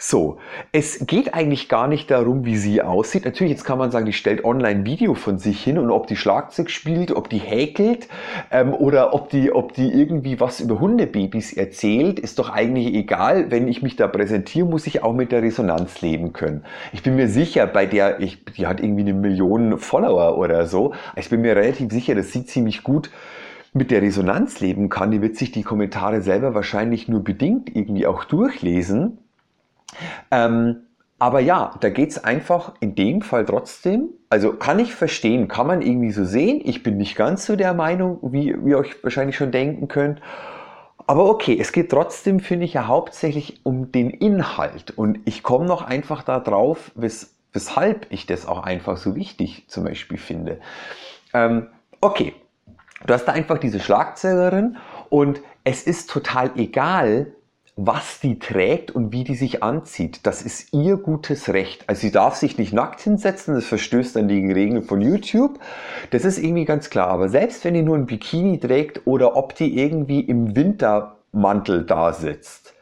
So, 0.00 0.39
es 0.71 1.09
geht 1.09 1.35
eigentlich 1.35 1.69
gar 1.69 1.89
nicht 1.89 2.09
darum, 2.12 2.45
wie 2.45 2.56
sie 2.56 2.83
aussieht. 2.83 3.25
Natürlich, 3.25 3.50
jetzt 3.50 3.65
kann 3.65 3.79
man 3.79 3.91
sagen, 3.91 4.06
die 4.06 4.12
stellt 4.12 4.45
online 4.45 4.87
Video 4.87 5.15
von 5.15 5.39
sich 5.39 5.61
hin 5.61 5.77
und 5.77 5.91
ob 5.91 6.06
die 6.06 6.15
Schlagzeug 6.15 6.71
spielt, 6.71 7.11
ob 7.11 7.29
die 7.29 7.39
häkelt 7.39 8.06
ähm, 8.53 8.75
oder 8.75 9.12
ob 9.12 9.29
die, 9.29 9.50
ob 9.50 9.73
die 9.73 9.93
irgendwie 9.93 10.39
was 10.39 10.61
über 10.61 10.79
Hundebabys 10.79 11.53
erzählt, 11.53 12.21
ist 12.21 12.39
doch 12.39 12.49
eigentlich 12.49 12.95
egal. 12.95 13.50
Wenn 13.50 13.67
ich 13.67 13.83
mich 13.83 13.97
da 13.97 14.06
präsentiere, 14.06 14.69
muss 14.69 14.87
ich 14.87 15.03
auch 15.03 15.15
mit 15.15 15.33
der 15.33 15.43
Resonanz 15.43 16.00
leben 16.00 16.33
können. 16.33 16.65
Ich 16.93 17.03
bin 17.03 17.17
mir 17.17 17.27
sicher, 17.27 17.67
bei 17.67 17.85
der, 17.85 18.21
ich, 18.21 18.45
die 18.45 18.69
hat 18.69 18.79
irgendwie 18.81 19.03
eine 19.03 19.15
Million 19.15 19.79
Follower 19.79 20.39
oder 20.39 20.67
so. 20.67 20.95
Ich 21.17 21.29
bin 21.29 21.41
mir 21.41 21.56
relativ 21.56 21.91
sicher, 21.91 22.15
dass 22.15 22.33
sie 22.33 22.45
ziemlich 22.45 22.85
gut 22.85 23.11
mit 23.73 23.91
der 23.91 24.00
Resonanz 24.00 24.61
leben 24.61 24.91
kann. 24.91 25.11
Die 25.11 25.23
wird 25.23 25.35
sich 25.35 25.50
die 25.50 25.65
Kommentare 25.65 26.23
selber 26.23 26.55
wahrscheinlich 26.55 27.09
nur 27.09 27.25
bedingt 27.25 27.75
irgendwie 27.75 28.06
auch 28.06 28.23
durchlesen. 28.23 29.19
Ähm, 30.31 30.82
aber 31.19 31.40
ja, 31.40 31.75
da 31.81 31.90
geht 31.90 32.11
es 32.11 32.23
einfach 32.23 32.75
in 32.81 32.94
dem 32.94 33.23
Fall 33.23 33.44
trotzdem, 33.44 34.11
also 34.31 34.52
kann 34.52 34.79
ich 34.79 34.94
verstehen, 34.94 35.49
kann 35.49 35.67
man 35.67 35.82
irgendwie 35.82 36.12
so 36.12 36.25
sehen. 36.25 36.61
Ich 36.64 36.82
bin 36.82 36.96
nicht 36.96 37.17
ganz 37.17 37.44
so 37.44 37.56
der 37.56 37.75
Meinung, 37.75 38.19
wie, 38.23 38.55
wie 38.64 38.70
ihr 38.70 38.79
euch 38.79 39.02
wahrscheinlich 39.02 39.37
schon 39.37 39.50
denken 39.50 39.88
könnt. 39.88 40.20
Aber 41.08 41.29
okay, 41.29 41.56
es 41.58 41.73
geht 41.73 41.90
trotzdem, 41.90 42.38
finde 42.38 42.67
ich, 42.67 42.75
ja 42.75 42.87
hauptsächlich 42.87 43.61
um 43.64 43.90
den 43.90 44.11
Inhalt. 44.11 44.93
Und 44.93 45.20
ich 45.25 45.43
komme 45.43 45.64
noch 45.64 45.82
einfach 45.82 46.23
darauf, 46.23 46.93
wes 46.94 47.35
weshalb 47.55 48.07
ich 48.11 48.26
das 48.26 48.47
auch 48.47 48.62
einfach 48.62 48.99
so 48.99 49.16
wichtig 49.16 49.64
zum 49.68 49.85
Beispiel 49.85 50.18
finde. 50.18 50.61
Ähm, 51.33 51.68
okay, 52.02 52.35
du 53.07 53.14
hast 53.14 53.25
da 53.25 53.33
einfach 53.33 53.57
diese 53.57 53.80
Schlagzeugerin 53.80 54.76
und 55.09 55.40
es 55.64 55.83
ist 55.83 56.11
total 56.11 56.50
egal, 56.57 57.33
was 57.80 58.18
die 58.18 58.40
trägt 58.40 58.90
und 58.90 59.12
wie 59.12 59.23
die 59.23 59.37
sich 59.37 59.62
anzieht. 59.62 60.26
Das 60.26 60.42
ist 60.42 60.75
ihr 60.75 60.97
gutes 60.97 61.49
Recht. 61.49 61.85
Also 61.87 62.00
sie 62.00 62.11
darf 62.11 62.35
sich 62.35 62.58
nicht 62.58 62.73
nackt 62.73 63.00
hinsetzen, 63.00 63.54
das 63.54 63.66
verstößt 63.66 64.16
dann 64.16 64.26
die 64.26 64.52
Regeln 64.52 64.82
von 64.82 65.00
YouTube. 65.00 65.61
Das 66.11 66.25
ist 66.25 66.38
irgendwie 66.38 66.64
ganz 66.64 66.90
klar. 66.90 67.06
Aber 67.06 67.28
selbst 67.28 67.64
wenn 67.64 67.75
die 67.75 67.82
nur 67.82 67.97
ein 67.97 68.06
Bikini 68.06 68.58
trägt 68.58 69.06
oder 69.06 69.37
ob 69.37 69.54
die 69.54 69.78
irgendwie 69.78 70.18
im 70.18 70.56
Wintermantel 70.56 71.87
da 71.87 72.12
sitzt, 72.12 72.75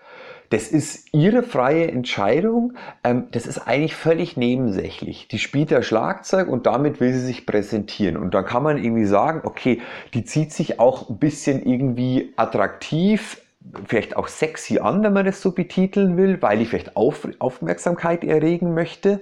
das 0.49 0.69
ist 0.69 1.13
ihre 1.13 1.43
freie 1.43 1.91
Entscheidung. 1.91 2.73
Ähm, 3.05 3.25
das 3.33 3.47
ist 3.47 3.59
eigentlich 3.59 3.95
völlig 3.95 4.39
nebensächlich. 4.39 5.29
Die 5.29 5.39
spielt 5.39 5.73
da 5.73 5.83
Schlagzeug 5.83 6.49
und 6.49 6.65
damit 6.65 7.01
will 7.01 7.13
sie 7.13 7.21
sich 7.21 7.45
präsentieren. 7.45 8.17
Und 8.17 8.33
dann 8.33 8.47
kann 8.47 8.63
man 8.63 8.83
irgendwie 8.83 9.05
sagen, 9.05 9.43
okay, 9.45 9.83
die 10.15 10.25
zieht 10.25 10.55
sich 10.55 10.81
auch 10.81 11.11
ein 11.11 11.19
bisschen 11.19 11.67
irgendwie 11.67 12.33
attraktiv 12.37 13.43
vielleicht 13.87 14.17
auch 14.17 14.29
sexy 14.29 14.79
an, 14.79 15.03
wenn 15.03 15.13
man 15.13 15.27
das 15.27 15.41
so 15.41 15.53
betiteln 15.53 16.17
will, 16.17 16.41
weil 16.43 16.61
ich 16.61 16.69
vielleicht 16.69 16.97
Auf 16.97 17.29
Aufmerksamkeit 17.39 18.25
erregen 18.25 18.75
möchte. 18.75 19.21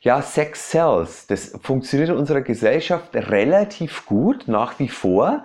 Ja, 0.00 0.20
Sex 0.20 0.70
sells. 0.70 1.26
Das 1.26 1.58
funktioniert 1.62 2.10
in 2.10 2.16
unserer 2.16 2.42
Gesellschaft 2.42 3.14
relativ 3.14 4.04
gut 4.06 4.48
nach 4.48 4.78
wie 4.78 4.88
vor. 4.88 5.44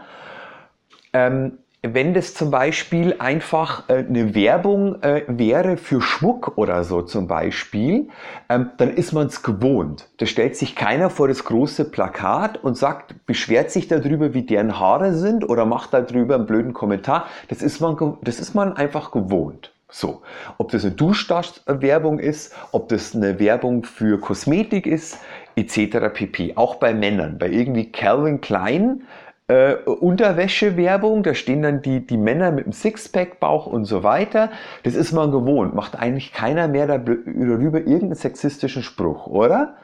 Ähm, 1.14 1.60
wenn 1.82 2.14
das 2.14 2.34
zum 2.34 2.52
Beispiel 2.52 3.16
einfach 3.20 3.88
äh, 3.88 4.00
eine 4.00 4.36
Werbung 4.36 5.02
äh, 5.02 5.24
wäre 5.28 5.78
für 5.78 6.02
Schmuck 6.02 6.58
oder 6.58 6.84
so 6.84 7.02
zum 7.02 7.28
Beispiel, 7.28 8.10
ähm, 8.50 8.72
dann 8.78 8.90
ist 8.90 9.14
man 9.14 9.28
es 9.28 9.44
gewohnt. 9.44 10.10
Da 10.18 10.26
stellt 10.26 10.58
sich 10.58 10.76
keiner 10.76 11.10
vor 11.10 11.30
das 11.30 11.46
große 11.46 11.86
Plakat 11.86 12.62
und 12.62 12.76
sagt, 12.78 13.26
beschwert 13.26 13.72
sich 13.72 13.88
darüber, 13.88 14.34
wie 14.34 14.44
deren 14.44 14.78
Haare 14.78 15.14
sind 15.14 15.48
oder 15.48 15.66
macht 15.66 15.94
darüber 15.94 16.36
einen 16.36 16.46
blöden 16.46 16.74
Kommentar. 16.74 17.28
Das 17.48 17.62
ist 17.62 17.80
man, 17.80 18.18
das 18.24 18.42
ist 18.42 18.56
man 18.56 18.74
einfach 18.74 19.12
gewohnt. 19.12 19.72
So, 19.92 20.22
ob 20.58 20.72
das 20.72 20.84
eine 20.84 20.94
Duschwerbung 20.94 22.20
ist, 22.20 22.54
ob 22.74 22.90
das 22.90 23.16
eine 23.16 23.40
Werbung 23.40 23.84
für 23.84 24.20
Kosmetik 24.20 24.86
ist, 24.86 25.18
etc. 25.56 26.14
pp. 26.14 26.54
Auch 26.58 26.76
bei 26.76 26.94
Männern, 26.94 27.38
bei 27.40 27.50
irgendwie 27.50 27.92
Calvin 27.92 28.40
Klein 28.42 29.04
äh, 29.50 29.74
Unterwäsche-Werbung, 29.74 31.24
da 31.24 31.34
stehen 31.34 31.64
dann 31.64 31.82
die, 31.82 32.06
die 32.06 32.18
Männer 32.18 32.52
mit 32.52 32.66
dem 32.66 32.72
Sixpack-Bauch 32.72 33.66
und 33.66 33.86
so 33.86 34.04
weiter. 34.04 34.52
Das 34.84 34.94
ist 34.94 35.12
man 35.12 35.32
gewohnt. 35.32 35.74
Macht 35.74 35.98
eigentlich 35.98 36.32
keiner 36.32 36.68
mehr 36.68 36.86
darüber 36.86 37.80
irgendeinen 37.80 38.16
sexistischen 38.16 38.84
Spruch, 38.84 39.26
oder? 39.26 39.76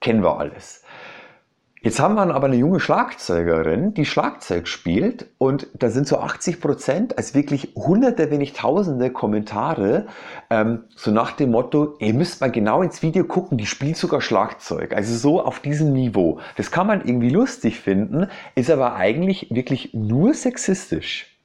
Kennen 0.00 0.22
wir 0.22 0.38
alles. 0.38 0.82
Jetzt 1.86 2.00
haben 2.00 2.16
wir 2.16 2.34
aber 2.34 2.48
eine 2.48 2.56
junge 2.56 2.80
Schlagzeugerin, 2.80 3.94
die 3.94 4.06
Schlagzeug 4.06 4.66
spielt 4.66 5.26
und 5.38 5.68
da 5.78 5.88
sind 5.88 6.08
so 6.08 6.18
80 6.18 6.60
Prozent 6.60 7.16
als 7.16 7.32
wirklich 7.32 7.74
hunderte, 7.76 8.28
wenn 8.28 8.38
nicht 8.38 8.56
tausende 8.56 9.12
Kommentare, 9.12 10.06
ähm, 10.50 10.82
so 10.96 11.12
nach 11.12 11.30
dem 11.30 11.52
Motto, 11.52 11.94
ihr 12.00 12.12
müsst 12.12 12.40
mal 12.40 12.50
genau 12.50 12.82
ins 12.82 13.02
Video 13.02 13.22
gucken, 13.22 13.56
die 13.56 13.66
spielt 13.66 13.96
sogar 13.96 14.20
Schlagzeug. 14.20 14.96
Also 14.96 15.14
so 15.14 15.40
auf 15.40 15.60
diesem 15.60 15.92
Niveau. 15.92 16.40
Das 16.56 16.72
kann 16.72 16.88
man 16.88 17.04
irgendwie 17.04 17.30
lustig 17.30 17.78
finden, 17.78 18.26
ist 18.56 18.68
aber 18.68 18.96
eigentlich 18.96 19.46
wirklich 19.52 19.94
nur 19.94 20.34
sexistisch. 20.34 21.35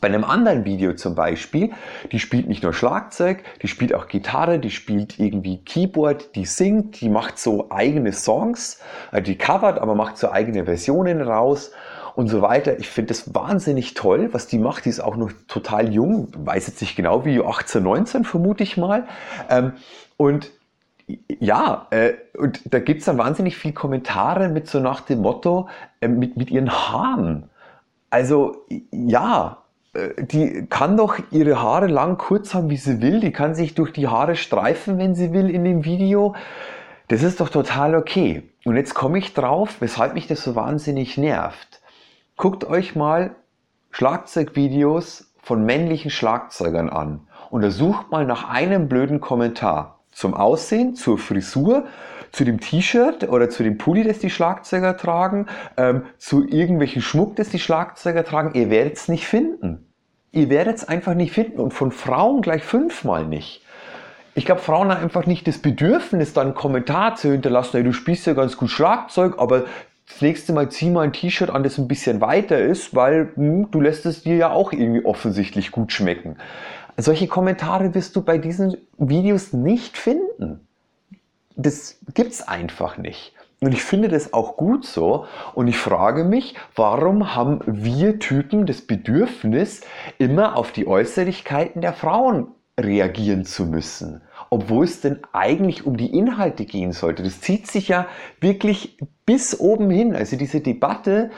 Bei 0.00 0.08
einem 0.08 0.24
anderen 0.24 0.66
Video 0.66 0.92
zum 0.94 1.14
Beispiel, 1.14 1.72
die 2.12 2.18
spielt 2.18 2.46
nicht 2.46 2.62
nur 2.62 2.74
Schlagzeug, 2.74 3.42
die 3.62 3.68
spielt 3.68 3.94
auch 3.94 4.08
Gitarre, 4.08 4.58
die 4.58 4.70
spielt 4.70 5.18
irgendwie 5.18 5.64
Keyboard, 5.64 6.34
die 6.34 6.44
singt, 6.44 7.00
die 7.00 7.08
macht 7.08 7.38
so 7.38 7.70
eigene 7.70 8.12
Songs, 8.12 8.80
äh, 9.12 9.22
die 9.22 9.38
covert, 9.38 9.78
aber 9.78 9.94
macht 9.94 10.18
so 10.18 10.30
eigene 10.30 10.66
Versionen 10.66 11.22
raus 11.22 11.72
und 12.16 12.28
so 12.28 12.42
weiter. 12.42 12.78
Ich 12.78 12.88
finde 12.88 13.08
das 13.08 13.34
wahnsinnig 13.34 13.94
toll, 13.94 14.28
was 14.32 14.46
die 14.46 14.58
macht. 14.58 14.84
Die 14.84 14.90
ist 14.90 15.00
auch 15.00 15.16
noch 15.16 15.32
total 15.48 15.92
jung, 15.92 16.28
weiß 16.36 16.66
jetzt 16.66 16.80
nicht 16.80 16.96
genau 16.96 17.24
wie 17.24 17.42
18, 17.42 17.82
19 17.82 18.24
vermute 18.24 18.62
ich 18.62 18.76
mal. 18.76 19.06
Ähm, 19.48 19.72
und 20.16 20.50
ja, 21.40 21.86
äh, 21.90 22.14
und 22.36 22.62
da 22.72 22.78
gibt 22.78 23.00
es 23.00 23.06
dann 23.06 23.18
wahnsinnig 23.18 23.56
viele 23.56 23.74
Kommentare 23.74 24.48
mit 24.48 24.68
so 24.68 24.80
nach 24.80 25.00
dem 25.00 25.20
Motto, 25.20 25.68
äh, 26.00 26.08
mit, 26.08 26.36
mit 26.36 26.50
ihren 26.50 26.70
Haaren. 26.70 27.50
Also 28.10 28.64
ja, 28.90 29.63
die 30.18 30.66
kann 30.68 30.96
doch 30.96 31.18
ihre 31.30 31.60
Haare 31.60 31.86
lang 31.86 32.18
kurz 32.18 32.54
haben, 32.54 32.70
wie 32.70 32.76
sie 32.76 33.00
will. 33.00 33.20
Die 33.20 33.32
kann 33.32 33.54
sich 33.54 33.74
durch 33.74 33.92
die 33.92 34.08
Haare 34.08 34.36
streifen, 34.36 34.98
wenn 34.98 35.14
sie 35.14 35.32
will 35.32 35.50
in 35.50 35.64
dem 35.64 35.84
Video. 35.84 36.34
Das 37.08 37.22
ist 37.22 37.40
doch 37.40 37.48
total 37.48 37.94
okay. 37.94 38.50
Und 38.64 38.76
jetzt 38.76 38.94
komme 38.94 39.18
ich 39.18 39.34
drauf, 39.34 39.76
weshalb 39.80 40.14
mich 40.14 40.26
das 40.26 40.42
so 40.42 40.54
wahnsinnig 40.54 41.18
nervt. 41.18 41.80
Guckt 42.36 42.64
euch 42.64 42.96
mal 42.96 43.36
Schlagzeugvideos 43.90 45.32
von 45.42 45.64
männlichen 45.64 46.10
Schlagzeugern 46.10 46.88
an. 46.88 47.28
Untersucht 47.50 48.10
mal 48.10 48.26
nach 48.26 48.48
einem 48.48 48.88
blöden 48.88 49.20
Kommentar 49.20 50.00
zum 50.10 50.34
Aussehen, 50.34 50.94
zur 50.94 51.18
Frisur, 51.18 51.86
zu 52.32 52.44
dem 52.44 52.58
T-Shirt 52.58 53.28
oder 53.28 53.50
zu 53.50 53.62
dem 53.62 53.78
Pulli, 53.78 54.02
das 54.02 54.18
die 54.18 54.30
Schlagzeuger 54.30 54.96
tragen, 54.96 55.46
ähm, 55.76 56.06
zu 56.18 56.46
irgendwelchen 56.46 57.02
Schmuck, 57.02 57.36
das 57.36 57.50
die 57.50 57.58
Schlagzeuger 57.60 58.24
tragen. 58.24 58.54
Ihr 58.54 58.70
werdet 58.70 58.94
es 58.94 59.08
nicht 59.08 59.26
finden. 59.26 59.83
Ihr 60.34 60.50
werdet 60.50 60.76
es 60.76 60.88
einfach 60.88 61.14
nicht 61.14 61.32
finden 61.32 61.60
und 61.60 61.72
von 61.72 61.92
Frauen 61.92 62.42
gleich 62.42 62.64
fünfmal 62.64 63.24
nicht. 63.24 63.62
Ich 64.34 64.44
glaube, 64.44 64.60
Frauen 64.60 64.90
haben 64.90 65.00
einfach 65.00 65.26
nicht 65.26 65.46
das 65.46 65.58
Bedürfnis, 65.58 66.32
dann 66.32 66.48
einen 66.48 66.54
Kommentar 66.56 67.14
zu 67.14 67.30
hinterlassen, 67.30 67.70
hey, 67.74 67.84
du 67.84 67.92
spielst 67.92 68.26
ja 68.26 68.32
ganz 68.32 68.56
gut 68.56 68.68
Schlagzeug, 68.68 69.38
aber 69.38 69.66
das 70.08 70.20
nächste 70.20 70.52
Mal 70.52 70.70
zieh 70.70 70.90
mal 70.90 71.02
ein 71.02 71.12
T-Shirt 71.12 71.50
an, 71.50 71.62
das 71.62 71.78
ein 71.78 71.86
bisschen 71.86 72.20
weiter 72.20 72.58
ist, 72.58 72.96
weil 72.96 73.30
hm, 73.36 73.70
du 73.70 73.80
lässt 73.80 74.06
es 74.06 74.24
dir 74.24 74.34
ja 74.34 74.50
auch 74.50 74.72
irgendwie 74.72 75.04
offensichtlich 75.04 75.70
gut 75.70 75.92
schmecken. 75.92 76.36
Solche 76.96 77.28
Kommentare 77.28 77.94
wirst 77.94 78.16
du 78.16 78.22
bei 78.22 78.36
diesen 78.36 78.76
Videos 78.98 79.52
nicht 79.52 79.96
finden. 79.96 80.66
Das 81.54 82.00
gibt's 82.12 82.42
einfach 82.42 82.98
nicht. 82.98 83.32
Und 83.64 83.72
ich 83.72 83.82
finde 83.82 84.08
das 84.08 84.34
auch 84.34 84.58
gut 84.58 84.84
so. 84.84 85.24
Und 85.54 85.68
ich 85.68 85.78
frage 85.78 86.24
mich, 86.24 86.54
warum 86.74 87.34
haben 87.34 87.60
wir 87.64 88.18
Typen 88.18 88.66
das 88.66 88.82
Bedürfnis, 88.82 89.80
immer 90.18 90.56
auf 90.56 90.70
die 90.70 90.86
Äußerlichkeiten 90.86 91.80
der 91.80 91.94
Frauen 91.94 92.48
reagieren 92.78 93.46
zu 93.46 93.64
müssen? 93.64 94.20
Obwohl 94.50 94.84
es 94.84 95.00
denn 95.00 95.20
eigentlich 95.32 95.86
um 95.86 95.96
die 95.96 96.14
Inhalte 96.14 96.66
gehen 96.66 96.92
sollte. 96.92 97.22
Das 97.22 97.40
zieht 97.40 97.66
sich 97.66 97.88
ja 97.88 98.06
wirklich 98.38 98.98
bis 99.24 99.58
oben 99.58 99.88
hin. 99.88 100.14
Also 100.14 100.36
diese 100.36 100.60
Debatte 100.60 101.30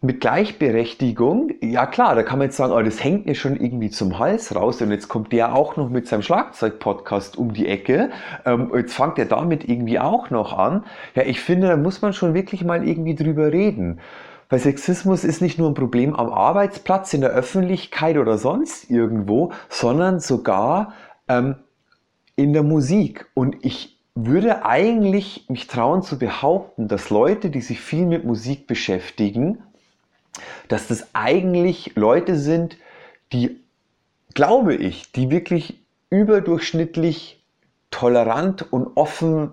mit 0.00 0.20
Gleichberechtigung, 0.20 1.50
ja 1.60 1.84
klar, 1.84 2.14
da 2.14 2.22
kann 2.22 2.38
man 2.38 2.46
jetzt 2.46 2.56
sagen, 2.56 2.72
oh, 2.72 2.80
das 2.80 3.02
hängt 3.02 3.26
mir 3.26 3.34
schon 3.34 3.56
irgendwie 3.56 3.90
zum 3.90 4.20
Hals 4.20 4.54
raus 4.54 4.80
und 4.80 4.92
jetzt 4.92 5.08
kommt 5.08 5.32
der 5.32 5.56
auch 5.56 5.76
noch 5.76 5.90
mit 5.90 6.06
seinem 6.06 6.22
Schlagzeug-Podcast 6.22 7.36
um 7.36 7.52
die 7.52 7.66
Ecke. 7.66 8.10
Ähm, 8.44 8.70
jetzt 8.76 8.94
fängt 8.94 9.18
er 9.18 9.24
damit 9.24 9.68
irgendwie 9.68 9.98
auch 9.98 10.30
noch 10.30 10.56
an. 10.56 10.84
Ja, 11.16 11.24
ich 11.24 11.40
finde, 11.40 11.66
da 11.66 11.76
muss 11.76 12.00
man 12.00 12.12
schon 12.12 12.32
wirklich 12.32 12.64
mal 12.64 12.86
irgendwie 12.86 13.16
drüber 13.16 13.52
reden. 13.52 13.98
Weil 14.48 14.60
Sexismus 14.60 15.24
ist 15.24 15.42
nicht 15.42 15.58
nur 15.58 15.68
ein 15.68 15.74
Problem 15.74 16.14
am 16.14 16.32
Arbeitsplatz, 16.32 17.12
in 17.12 17.20
der 17.20 17.30
Öffentlichkeit 17.30 18.18
oder 18.18 18.38
sonst 18.38 18.88
irgendwo, 18.90 19.50
sondern 19.68 20.20
sogar 20.20 20.94
ähm, 21.26 21.56
in 22.36 22.52
der 22.52 22.62
Musik. 22.62 23.26
Und 23.34 23.56
ich 23.62 23.98
würde 24.14 24.64
eigentlich 24.64 25.46
mich 25.48 25.66
trauen 25.66 26.02
zu 26.02 26.18
behaupten, 26.18 26.86
dass 26.86 27.10
Leute, 27.10 27.50
die 27.50 27.60
sich 27.60 27.80
viel 27.80 28.06
mit 28.06 28.24
Musik 28.24 28.66
beschäftigen, 28.68 29.58
dass 30.68 30.88
das 30.88 31.14
eigentlich 31.14 31.92
Leute 31.94 32.36
sind, 32.36 32.76
die, 33.32 33.60
glaube 34.34 34.74
ich, 34.74 35.12
die 35.12 35.30
wirklich 35.30 35.80
überdurchschnittlich 36.10 37.42
tolerant 37.90 38.72
und 38.72 38.96
offen 38.96 39.52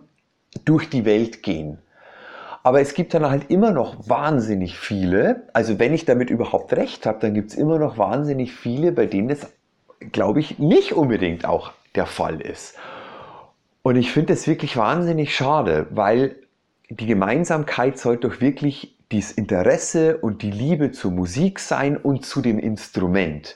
durch 0.63 0.89
die 0.89 1.05
Welt 1.05 1.44
gehen. 1.44 1.79
Aber 2.63 2.82
es 2.82 2.96
gibt 2.96 3.13
dann 3.13 3.29
halt 3.29 3.51
immer 3.51 3.72
noch 3.72 4.10
wahnsinnig 4.10 4.79
viele, 4.79 5.48
also 5.53 5.77
wenn 5.77 5.94
ich 5.94 6.05
damit 6.05 6.29
überhaupt 6.29 6.74
recht 6.74 7.05
habe, 7.05 7.20
dann 7.20 7.34
gibt 7.34 7.51
es 7.51 7.55
immer 7.55 7.77
noch 7.77 7.98
wahnsinnig 7.98 8.53
viele, 8.53 8.91
bei 8.91 9.05
denen 9.05 9.27
das, 9.27 9.53
glaube 10.12 10.39
ich, 10.39 10.58
nicht 10.58 10.94
unbedingt 10.94 11.46
auch 11.46 11.74
der 11.94 12.08
Fall 12.08 12.41
ist. 12.41 12.75
Und 13.84 13.98
ich 13.98 14.12
finde 14.12 14.34
das 14.34 14.48
wirklich 14.48 14.77
wahnsinnig 14.77 15.36
schade, 15.36 15.86
weil 15.91 16.38
die 16.89 17.05
Gemeinsamkeit 17.05 18.00
sollte 18.00 18.29
doch 18.29 18.41
wirklich 18.41 18.94
das 19.09 19.31
Interesse 19.31 20.17
und 20.17 20.41
die 20.41 20.51
Liebe 20.51 20.91
zur 20.91 21.12
Musik 21.12 21.59
sein 21.59 21.97
und 21.97 22.25
zu 22.25 22.41
dem 22.41 22.59
Instrument. 22.59 23.55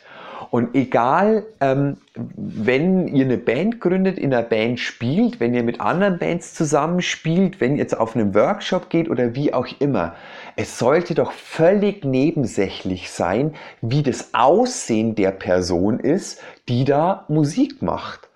Und 0.52 0.74
egal, 0.74 1.46
ähm, 1.62 1.98
wenn 2.16 3.08
ihr 3.08 3.26
eine 3.26 3.38
Band 3.38 3.80
gründet, 3.80 4.18
in 4.18 4.34
einer 4.34 4.42
Band 4.42 4.80
spielt, 4.80 5.40
wenn 5.40 5.54
ihr 5.54 5.64
mit 5.64 5.80
anderen 5.80 6.18
Bands 6.18 6.56
zusammenspielt, 6.56 7.62
wenn 7.62 7.74
ihr 7.74 7.80
jetzt 7.80 7.98
auf 7.98 8.16
einen 8.16 8.34
Workshop 8.34 8.90
geht 8.90 9.10
oder 9.10 9.36
wie 9.36 9.54
auch 9.54 9.68
immer, 9.80 10.16
es 10.56 10.80
sollte 10.80 11.14
doch 11.14 11.32
völlig 11.34 12.04
nebensächlich 12.04 13.12
sein, 13.12 13.54
wie 13.82 14.02
das 14.02 14.34
Aussehen 14.34 15.14
der 15.14 15.32
Person 15.32 16.00
ist, 16.00 16.42
die 16.68 16.84
da 16.84 17.26
Musik 17.28 17.82
macht 17.82 18.29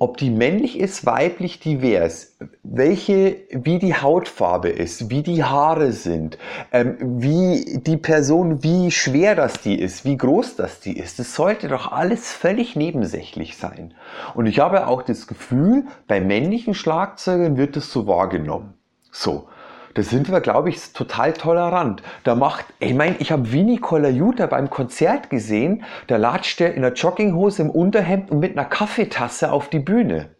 ob 0.00 0.16
die 0.16 0.30
männlich 0.30 0.80
ist, 0.80 1.04
weiblich, 1.04 1.60
divers, 1.60 2.34
welche, 2.62 3.36
wie 3.50 3.78
die 3.78 3.94
Hautfarbe 3.94 4.70
ist, 4.70 5.10
wie 5.10 5.22
die 5.22 5.44
Haare 5.44 5.92
sind, 5.92 6.38
ähm, 6.72 6.96
wie 7.20 7.80
die 7.80 7.98
Person, 7.98 8.62
wie 8.62 8.90
schwer 8.90 9.34
das 9.34 9.60
die 9.60 9.78
ist, 9.78 10.06
wie 10.06 10.16
groß 10.16 10.56
das 10.56 10.80
die 10.80 10.98
ist. 10.98 11.18
Das 11.18 11.34
sollte 11.34 11.68
doch 11.68 11.92
alles 11.92 12.32
völlig 12.32 12.76
nebensächlich 12.76 13.58
sein. 13.58 13.92
Und 14.34 14.46
ich 14.46 14.58
habe 14.58 14.86
auch 14.86 15.02
das 15.02 15.26
Gefühl, 15.26 15.84
bei 16.08 16.18
männlichen 16.18 16.72
Schlagzeugern 16.72 17.58
wird 17.58 17.76
das 17.76 17.92
so 17.92 18.06
wahrgenommen. 18.06 18.72
So. 19.12 19.48
Da 19.94 20.02
sind 20.02 20.30
wir, 20.30 20.40
glaube 20.40 20.68
ich, 20.68 20.92
total 20.92 21.32
tolerant. 21.32 22.02
Da 22.22 22.34
macht, 22.34 22.66
ich 22.78 22.94
meine, 22.94 23.16
ich 23.18 23.32
habe 23.32 23.50
Vini 23.50 23.78
Colaiuta 23.78 24.46
beim 24.46 24.70
Konzert 24.70 25.30
gesehen, 25.30 25.84
da 26.06 26.16
latscht 26.16 26.60
er 26.60 26.74
in 26.74 26.82
der 26.82 26.92
Jogginghose 26.92 27.62
im 27.62 27.70
Unterhemd 27.70 28.30
und 28.30 28.38
mit 28.38 28.56
einer 28.56 28.68
Kaffeetasse 28.68 29.50
auf 29.50 29.68
die 29.68 29.80
Bühne. 29.80 30.30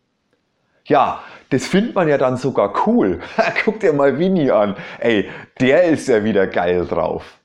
Ja, 0.85 1.21
das 1.50 1.66
findet 1.66 1.95
man 1.95 2.09
ja 2.09 2.16
dann 2.16 2.37
sogar 2.37 2.87
cool. 2.87 3.21
Guck 3.64 3.80
dir 3.80 3.92
mal 3.92 4.19
Vini 4.19 4.50
an. 4.50 4.76
Ey, 4.99 5.28
der 5.61 5.85
ist 5.85 6.09
ja 6.09 6.23
wieder 6.23 6.47
geil 6.47 6.87
drauf. 6.87 7.38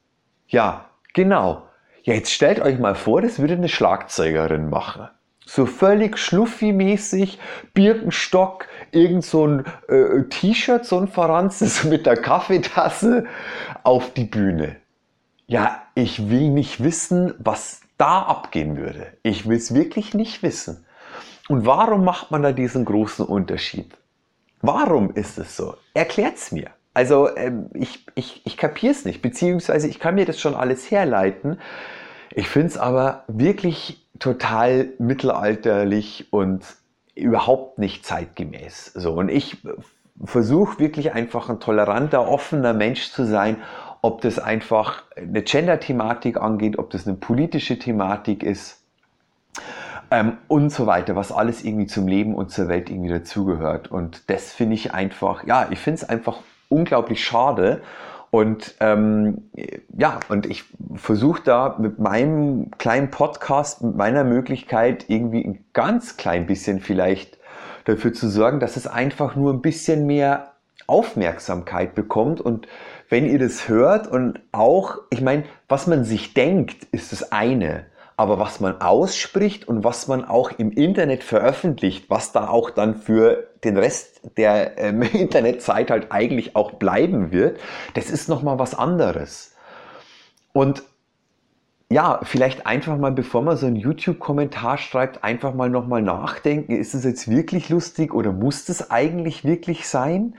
Ja, 0.47 0.85
genau. 1.13 1.63
Ja, 2.03 2.13
jetzt 2.13 2.31
stellt 2.31 2.59
euch 2.59 2.77
mal 2.77 2.93
vor, 2.93 3.23
das 3.23 3.39
würde 3.39 3.55
eine 3.55 3.67
Schlagzeugerin 3.67 4.69
machen. 4.69 5.09
So 5.47 5.65
völlig 5.67 6.17
schluffi-mäßig, 6.17 7.37
Birkenstock, 7.73 8.67
irgend 8.91 9.23
so 9.23 9.45
ein 9.45 9.65
äh, 9.87 10.23
T-Shirt, 10.23 10.85
so 10.85 10.99
ein 10.99 11.07
verranztes 11.07 11.83
mit 11.85 12.05
der 12.05 12.17
Kaffeetasse 12.17 13.25
auf 13.83 14.11
die 14.13 14.25
Bühne. 14.25 14.77
Ja, 15.47 15.83
ich 15.93 16.29
will 16.29 16.49
nicht 16.49 16.83
wissen, 16.83 17.35
was 17.37 17.81
da 17.97 18.23
abgehen 18.23 18.77
würde. 18.77 19.13
Ich 19.21 19.47
will 19.47 19.57
es 19.57 19.73
wirklich 19.73 20.13
nicht 20.15 20.41
wissen. 20.41 20.85
Und 21.47 21.65
warum 21.65 22.03
macht 22.03 22.31
man 22.31 22.41
da 22.41 22.51
diesen 22.51 22.83
großen 22.83 23.25
Unterschied? 23.25 23.95
Warum 24.61 25.11
ist 25.11 25.37
es 25.37 25.55
so? 25.55 25.75
Erklärt's 25.93 26.51
mir. 26.51 26.71
Also 26.95 27.35
ähm, 27.35 27.69
ich, 27.73 28.05
ich, 28.15 28.41
ich 28.45 28.57
kapiere 28.57 28.93
es 28.93 29.05
nicht, 29.05 29.21
beziehungsweise 29.21 29.87
ich 29.87 29.99
kann 29.99 30.15
mir 30.15 30.25
das 30.25 30.39
schon 30.39 30.55
alles 30.55 30.89
herleiten. 30.89 31.59
Ich 32.31 32.47
finde 32.47 32.69
es 32.69 32.77
aber 32.77 33.25
wirklich 33.27 34.04
total 34.19 34.89
mittelalterlich 34.97 36.27
und 36.31 36.63
überhaupt 37.15 37.79
nicht 37.79 38.05
zeitgemäß. 38.05 38.93
So, 38.93 39.13
und 39.13 39.29
ich 39.29 39.57
versuche 40.23 40.79
wirklich 40.79 41.13
einfach 41.13 41.49
ein 41.49 41.59
toleranter, 41.59 42.27
offener 42.27 42.73
Mensch 42.73 43.11
zu 43.11 43.25
sein 43.25 43.57
ob 44.05 44.21
das 44.21 44.37
einfach 44.37 45.01
eine 45.15 45.41
Gender-Thematik 45.41 46.37
angeht, 46.37 46.77
ob 46.77 46.91
das 46.91 47.07
eine 47.07 47.17
politische 47.17 47.79
Thematik 47.79 48.43
ist 48.43 48.83
ähm, 50.11 50.37
und 50.47 50.71
so 50.71 50.85
weiter, 50.85 51.15
was 51.15 51.31
alles 51.31 51.63
irgendwie 51.63 51.87
zum 51.87 52.07
Leben 52.07 52.35
und 52.35 52.51
zur 52.51 52.67
Welt 52.67 52.91
irgendwie 52.91 53.09
dazugehört. 53.09 53.89
Und 53.89 54.29
das 54.29 54.53
finde 54.53 54.75
ich 54.75 54.93
einfach, 54.93 55.43
ja, 55.47 55.65
ich 55.71 55.79
finde 55.79 56.03
es 56.03 56.07
einfach 56.07 56.37
unglaublich 56.69 57.25
schade. 57.25 57.81
Und 58.35 58.75
ähm, 58.81 59.49
ja, 59.97 60.19
und 60.27 60.45
ich 60.45 60.65
versuche 60.95 61.41
da 61.41 61.77
mit 61.79 61.99
meinem 61.99 62.69
kleinen 62.71 63.09
Podcast, 63.09 63.81
mit 63.81 63.95
meiner 63.95 64.25
Möglichkeit 64.25 65.05
irgendwie 65.07 65.41
ein 65.41 65.63
ganz 65.71 66.17
klein 66.17 66.45
bisschen 66.45 66.81
vielleicht 66.81 67.37
dafür 67.85 68.11
zu 68.11 68.27
sorgen, 68.27 68.59
dass 68.59 68.75
es 68.75 68.87
einfach 68.87 69.37
nur 69.37 69.53
ein 69.53 69.61
bisschen 69.61 70.05
mehr 70.05 70.51
Aufmerksamkeit 70.85 71.95
bekommt 71.95 72.41
und 72.41 72.67
wenn 73.07 73.25
ihr 73.25 73.39
das 73.39 73.69
hört 73.69 74.05
und 74.09 74.41
auch, 74.51 74.97
ich 75.11 75.21
meine, 75.21 75.45
was 75.69 75.87
man 75.87 76.03
sich 76.03 76.33
denkt, 76.33 76.87
ist 76.91 77.13
das 77.13 77.31
eine. 77.31 77.85
Aber 78.17 78.37
was 78.37 78.59
man 78.59 78.81
ausspricht 78.81 79.65
und 79.65 79.85
was 79.85 80.09
man 80.09 80.25
auch 80.25 80.51
im 80.57 80.71
Internet 80.71 81.23
veröffentlicht, 81.23 82.09
was 82.09 82.33
da 82.33 82.49
auch 82.49 82.69
dann 82.69 82.95
für 82.95 83.47
den 83.65 83.77
Rest 83.77 84.21
der 84.37 84.77
ähm, 84.77 85.01
Internetzeit 85.13 85.91
halt 85.91 86.11
eigentlich 86.11 86.55
auch 86.55 86.73
bleiben 86.73 87.31
wird, 87.31 87.59
das 87.93 88.09
ist 88.09 88.29
nochmal 88.29 88.59
was 88.59 88.75
anderes. 88.75 89.53
Und 90.53 90.83
ja, 91.91 92.19
vielleicht 92.23 92.65
einfach 92.65 92.97
mal, 92.97 93.11
bevor 93.11 93.43
man 93.43 93.57
so 93.57 93.67
einen 93.67 93.75
YouTube-Kommentar 93.75 94.77
schreibt, 94.77 95.23
einfach 95.23 95.53
mal 95.53 95.69
nochmal 95.69 96.01
nachdenken, 96.01 96.75
ist 96.75 96.95
es 96.95 97.03
jetzt 97.03 97.29
wirklich 97.29 97.69
lustig 97.69 98.13
oder 98.13 98.31
muss 98.31 98.65
das 98.65 98.89
eigentlich 98.89 99.43
wirklich 99.43 99.87
sein? 99.87 100.35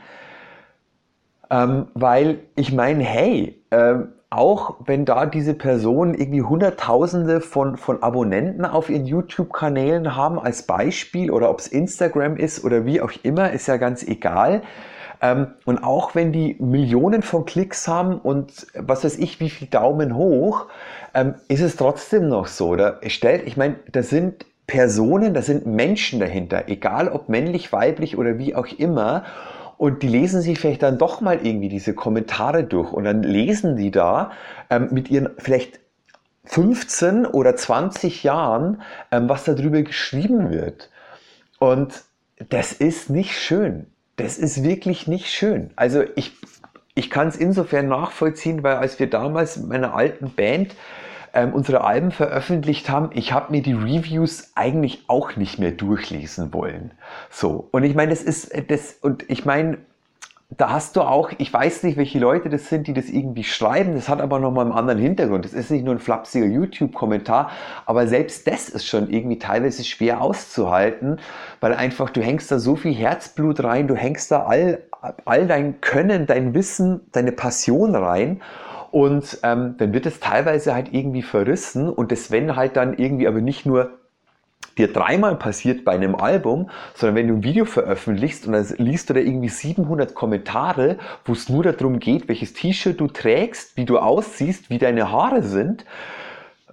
Ähm, 1.48 1.86
weil 1.94 2.40
ich 2.56 2.72
meine, 2.72 3.04
hey, 3.04 3.62
ähm, 3.70 4.08
auch 4.36 4.76
wenn 4.84 5.06
da 5.06 5.24
diese 5.26 5.54
Personen 5.54 6.14
irgendwie 6.14 6.42
Hunderttausende 6.42 7.40
von, 7.40 7.76
von 7.76 8.02
Abonnenten 8.02 8.66
auf 8.66 8.90
ihren 8.90 9.06
YouTube-Kanälen 9.06 10.14
haben 10.14 10.38
als 10.38 10.64
Beispiel 10.64 11.30
oder 11.30 11.48
ob 11.48 11.60
es 11.60 11.68
Instagram 11.68 12.36
ist 12.36 12.62
oder 12.62 12.84
wie 12.84 13.00
auch 13.00 13.12
immer, 13.22 13.52
ist 13.52 13.66
ja 13.66 13.78
ganz 13.78 14.02
egal. 14.02 14.62
Ähm, 15.22 15.48
und 15.64 15.82
auch 15.82 16.14
wenn 16.14 16.32
die 16.32 16.56
Millionen 16.58 17.22
von 17.22 17.46
Klicks 17.46 17.88
haben 17.88 18.18
und 18.18 18.66
was 18.74 19.04
weiß 19.04 19.18
ich, 19.18 19.40
wie 19.40 19.48
viel 19.48 19.68
Daumen 19.68 20.14
hoch, 20.14 20.66
ähm, 21.14 21.36
ist 21.48 21.62
es 21.62 21.76
trotzdem 21.76 22.28
noch 22.28 22.46
so. 22.46 22.68
Oder 22.68 23.00
stellt, 23.06 23.46
ich 23.46 23.56
meine, 23.56 23.76
da 23.90 24.02
sind 24.02 24.44
Personen, 24.66 25.32
da 25.32 25.42
sind 25.42 25.64
Menschen 25.64 26.20
dahinter, 26.20 26.64
egal 26.66 27.08
ob 27.08 27.28
männlich, 27.28 27.72
weiblich 27.72 28.18
oder 28.18 28.38
wie 28.38 28.54
auch 28.54 28.66
immer. 28.66 29.24
Und 29.78 30.02
die 30.02 30.08
lesen 30.08 30.40
sich 30.40 30.58
vielleicht 30.58 30.82
dann 30.82 30.98
doch 30.98 31.20
mal 31.20 31.44
irgendwie 31.44 31.68
diese 31.68 31.94
Kommentare 31.94 32.64
durch 32.64 32.92
und 32.92 33.04
dann 33.04 33.22
lesen 33.22 33.76
die 33.76 33.90
da 33.90 34.30
ähm, 34.70 34.88
mit 34.90 35.10
ihren 35.10 35.30
vielleicht 35.38 35.80
15 36.44 37.26
oder 37.26 37.56
20 37.56 38.22
Jahren, 38.22 38.82
ähm, 39.10 39.28
was 39.28 39.44
darüber 39.44 39.82
geschrieben 39.82 40.50
wird. 40.50 40.90
Und 41.58 42.04
das 42.48 42.72
ist 42.72 43.10
nicht 43.10 43.38
schön. 43.38 43.86
Das 44.16 44.38
ist 44.38 44.62
wirklich 44.62 45.06
nicht 45.06 45.26
schön. 45.26 45.70
Also 45.76 46.04
ich, 46.14 46.32
ich 46.94 47.10
kann 47.10 47.28
es 47.28 47.36
insofern 47.36 47.88
nachvollziehen, 47.88 48.62
weil 48.62 48.76
als 48.76 48.98
wir 48.98 49.10
damals 49.10 49.58
mit 49.58 49.68
meiner 49.68 49.94
alten 49.94 50.30
Band 50.30 50.74
ähm, 51.36 51.52
unsere 51.52 51.84
Alben 51.84 52.10
veröffentlicht 52.10 52.88
haben, 52.88 53.10
ich 53.12 53.32
habe 53.32 53.52
mir 53.52 53.62
die 53.62 53.74
Reviews 53.74 54.52
eigentlich 54.54 55.04
auch 55.06 55.36
nicht 55.36 55.58
mehr 55.58 55.70
durchlesen 55.70 56.52
wollen. 56.52 56.92
So, 57.30 57.68
und 57.72 57.84
ich 57.84 57.94
meine, 57.94 58.10
das 58.10 58.22
ist 58.22 58.50
das, 58.68 58.94
und 59.02 59.28
ich 59.28 59.44
meine, 59.44 59.78
da 60.56 60.70
hast 60.70 60.96
du 60.96 61.02
auch, 61.02 61.32
ich 61.38 61.52
weiß 61.52 61.82
nicht, 61.82 61.98
welche 61.98 62.20
Leute 62.20 62.48
das 62.48 62.68
sind, 62.68 62.86
die 62.86 62.94
das 62.94 63.08
irgendwie 63.08 63.44
schreiben, 63.44 63.94
das 63.96 64.08
hat 64.08 64.20
aber 64.20 64.38
nochmal 64.38 64.64
einen 64.64 64.74
anderen 64.74 65.00
Hintergrund. 65.00 65.44
Das 65.44 65.52
ist 65.52 65.70
nicht 65.70 65.84
nur 65.84 65.94
ein 65.94 65.98
flapsiger 65.98 66.46
YouTube-Kommentar, 66.46 67.50
aber 67.84 68.06
selbst 68.06 68.46
das 68.46 68.68
ist 68.68 68.86
schon 68.86 69.10
irgendwie 69.10 69.38
teilweise 69.38 69.84
schwer 69.84 70.22
auszuhalten, 70.22 71.18
weil 71.60 71.74
einfach 71.74 72.10
du 72.10 72.22
hängst 72.22 72.50
da 72.50 72.58
so 72.58 72.76
viel 72.76 72.94
Herzblut 72.94 73.62
rein, 73.62 73.88
du 73.88 73.96
hängst 73.96 74.30
da 74.30 74.44
all, 74.44 74.78
all 75.24 75.46
dein 75.46 75.80
Können, 75.80 76.26
dein 76.26 76.54
Wissen, 76.54 77.00
deine 77.12 77.32
Passion 77.32 77.94
rein 77.94 78.40
und 78.90 79.38
ähm, 79.42 79.76
dann 79.78 79.92
wird 79.92 80.06
es 80.06 80.20
teilweise 80.20 80.74
halt 80.74 80.92
irgendwie 80.92 81.22
verrissen 81.22 81.88
und 81.88 82.12
das, 82.12 82.30
wenn 82.30 82.56
halt 82.56 82.76
dann 82.76 82.96
irgendwie 82.96 83.28
aber 83.28 83.40
nicht 83.40 83.66
nur 83.66 83.98
dir 84.78 84.92
dreimal 84.92 85.36
passiert 85.36 85.84
bei 85.84 85.92
einem 85.92 86.14
Album, 86.14 86.70
sondern 86.94 87.16
wenn 87.16 87.28
du 87.28 87.34
ein 87.34 87.42
Video 87.42 87.64
veröffentlichst 87.64 88.46
und 88.46 88.52
dann 88.52 88.66
liest 88.76 89.08
du 89.08 89.14
da 89.14 89.20
irgendwie 89.20 89.48
700 89.48 90.14
Kommentare, 90.14 90.98
wo 91.24 91.32
es 91.32 91.48
nur 91.48 91.62
darum 91.62 91.98
geht, 91.98 92.28
welches 92.28 92.52
T-Shirt 92.52 93.00
du 93.00 93.06
trägst, 93.06 93.76
wie 93.76 93.84
du 93.84 93.98
aussiehst, 93.98 94.70
wie 94.70 94.78
deine 94.78 95.10
Haare 95.10 95.42
sind, 95.42 95.84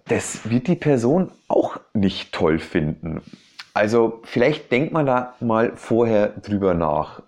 das 0.07 0.49
wird 0.49 0.67
die 0.67 0.75
Person 0.75 1.31
auch 1.47 1.77
nicht 1.93 2.33
toll 2.33 2.59
finden. 2.59 3.21
Also 3.73 4.21
vielleicht 4.23 4.71
denkt 4.71 4.91
man 4.93 5.05
da 5.05 5.35
mal 5.39 5.71
vorher 5.75 6.27
drüber 6.27 6.73
nach 6.73 7.21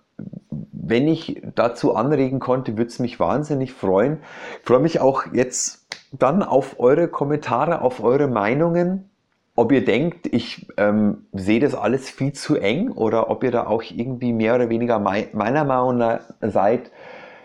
wenn 0.88 1.08
ich 1.08 1.42
dazu 1.54 1.94
anregen 1.94 2.38
konnte, 2.38 2.76
würde 2.76 2.90
es 2.90 2.98
mich 2.98 3.18
wahnsinnig 3.18 3.72
freuen. 3.72 4.18
Ich 4.60 4.66
freue 4.66 4.80
mich 4.80 5.00
auch 5.00 5.24
jetzt 5.32 5.86
dann 6.12 6.42
auf 6.42 6.78
eure 6.78 7.08
Kommentare, 7.08 7.82
auf 7.82 8.02
eure 8.02 8.28
Meinungen. 8.28 9.10
Ob 9.54 9.72
ihr 9.72 9.84
denkt, 9.84 10.26
ich 10.26 10.66
ähm, 10.76 11.26
sehe 11.32 11.60
das 11.60 11.74
alles 11.74 12.10
viel 12.10 12.32
zu 12.32 12.56
eng 12.56 12.92
oder 12.92 13.30
ob 13.30 13.42
ihr 13.42 13.50
da 13.50 13.66
auch 13.66 13.82
irgendwie 13.82 14.32
mehr 14.32 14.54
oder 14.54 14.68
weniger 14.68 14.98
mei 14.98 15.28
meiner 15.32 15.64
Meinung 15.64 15.96
nach 15.96 16.20
seid. 16.42 16.90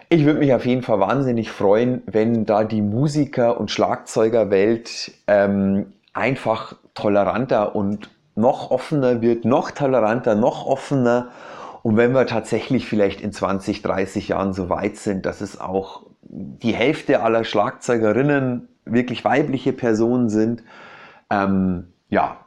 Ich 0.09 0.25
würde 0.25 0.39
mich 0.39 0.53
auf 0.53 0.65
jeden 0.65 0.81
Fall 0.81 0.99
wahnsinnig 0.99 1.51
freuen, 1.51 2.03
wenn 2.05 2.45
da 2.45 2.65
die 2.65 2.81
Musiker- 2.81 3.57
und 3.57 3.71
Schlagzeugerwelt 3.71 5.13
ähm, 5.27 5.93
einfach 6.11 6.75
toleranter 6.93 7.75
und 7.75 8.09
noch 8.35 8.71
offener 8.71 9.21
wird, 9.21 9.45
noch 9.45 9.71
toleranter, 9.71 10.35
noch 10.35 10.65
offener 10.65 11.29
und 11.83 11.97
wenn 11.97 12.13
wir 12.13 12.27
tatsächlich 12.27 12.87
vielleicht 12.87 13.21
in 13.21 13.31
20, 13.31 13.81
30 13.81 14.27
Jahren 14.29 14.53
so 14.53 14.69
weit 14.69 14.97
sind, 14.97 15.25
dass 15.25 15.41
es 15.41 15.59
auch 15.59 16.03
die 16.21 16.73
Hälfte 16.73 17.21
aller 17.21 17.43
Schlagzeugerinnen 17.43 18.67
wirklich 18.85 19.25
weibliche 19.25 19.73
Personen 19.73 20.29
sind, 20.29 20.63
ähm, 21.29 21.87
ja, 22.09 22.37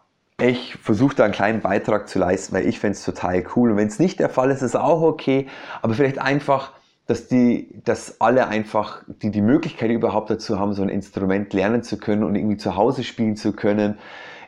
ich 0.40 0.76
versuche 0.76 1.16
da 1.16 1.24
einen 1.24 1.32
kleinen 1.32 1.60
Beitrag 1.60 2.08
zu 2.08 2.18
leisten, 2.18 2.54
weil 2.54 2.66
ich 2.66 2.80
fände 2.80 2.96
es 2.96 3.04
total 3.04 3.44
cool. 3.54 3.72
Und 3.72 3.76
wenn 3.76 3.88
es 3.88 3.98
nicht 3.98 4.18
der 4.18 4.28
Fall 4.28 4.50
ist, 4.50 4.58
ist 4.58 4.70
es 4.70 4.76
auch 4.76 5.00
okay. 5.00 5.46
Aber 5.80 5.94
vielleicht 5.94 6.18
einfach, 6.18 6.72
dass 7.06 7.28
die, 7.28 7.68
dass 7.84 8.20
alle 8.20 8.48
einfach 8.48 9.02
die, 9.06 9.30
die 9.30 9.42
Möglichkeit 9.42 9.90
überhaupt 9.90 10.30
dazu 10.30 10.58
haben, 10.58 10.74
so 10.74 10.82
ein 10.82 10.88
Instrument 10.88 11.52
lernen 11.52 11.82
zu 11.82 11.98
können 11.98 12.24
und 12.24 12.34
irgendwie 12.34 12.56
zu 12.56 12.74
Hause 12.76 13.04
spielen 13.04 13.36
zu 13.36 13.52
können 13.52 13.98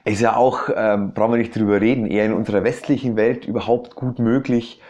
ist 0.06 0.20
ja 0.20 0.36
auch, 0.36 0.68
ähm, 0.74 1.12
brauchen 1.12 1.32
wir 1.32 1.38
nicht 1.38 1.54
drüber 1.54 1.80
reden, 1.80 2.06
eher 2.06 2.26
in 2.26 2.32
unserer 2.32 2.62
westlichen 2.62 3.16
Welt 3.16 3.44
überhaupt 3.44 3.96
gut 3.96 4.18
möglich. 4.18 4.80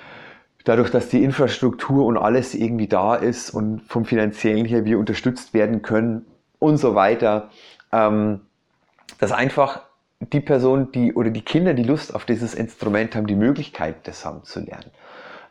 Dadurch, 0.64 0.90
dass 0.90 1.09
die 1.09 1.24
Infrastruktur 1.24 2.05
und 2.05 2.18
alles 2.18 2.55
irgendwie 2.55 2.87
da 2.87 3.14
ist 3.14 3.50
und 3.50 3.81
vom 3.88 4.05
finanziellen 4.05 4.66
her 4.66 4.85
wir 4.85 4.98
unterstützt 4.98 5.55
werden 5.55 5.81
können 5.81 6.26
und 6.59 6.76
so 6.76 6.94
weiter, 6.94 7.50
ähm, 7.92 8.40
dass 9.18 9.33
einfach 9.33 9.83
die 10.20 10.40
Person, 10.40 10.92
die 10.92 11.14
oder 11.14 11.31
die 11.31 11.42
Kinder, 11.42 11.72
die 11.72 11.85
Lust 11.85 12.14
auf 12.14 12.26
dieses 12.26 12.55
Instrument 12.55 13.16
haben, 13.16 13.26
die 13.26 13.37
Möglichkeit, 13.37 14.07
das 14.07 14.24
haben 14.24 14.44
zu 14.44 14.61
lernen. 14.61 14.90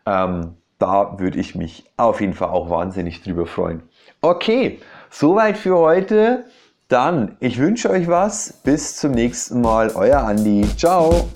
Ähm, 0.06 0.58
da 0.78 1.18
würde 1.18 1.40
ich 1.40 1.56
mich 1.56 1.86
auf 1.98 2.22
jeden 2.22 2.34
Fall 2.34 2.50
auch 2.50 2.70
wahnsinnig 2.70 3.24
drüber 3.24 3.48
freuen. 3.48 3.82
Okay, 4.22 4.80
soweit 5.10 5.58
für 5.58 5.78
heute. 5.78 6.46
Dann, 6.88 7.36
ich 7.40 7.58
wünsche 7.58 7.90
euch 7.90 8.08
was. 8.08 8.54
Bis 8.64 8.98
zum 8.98 9.12
nächsten 9.12 9.62
Mal. 9.62 9.92
Euer 9.96 10.20
Andi. 10.20 10.68
Ciao. 10.78 11.30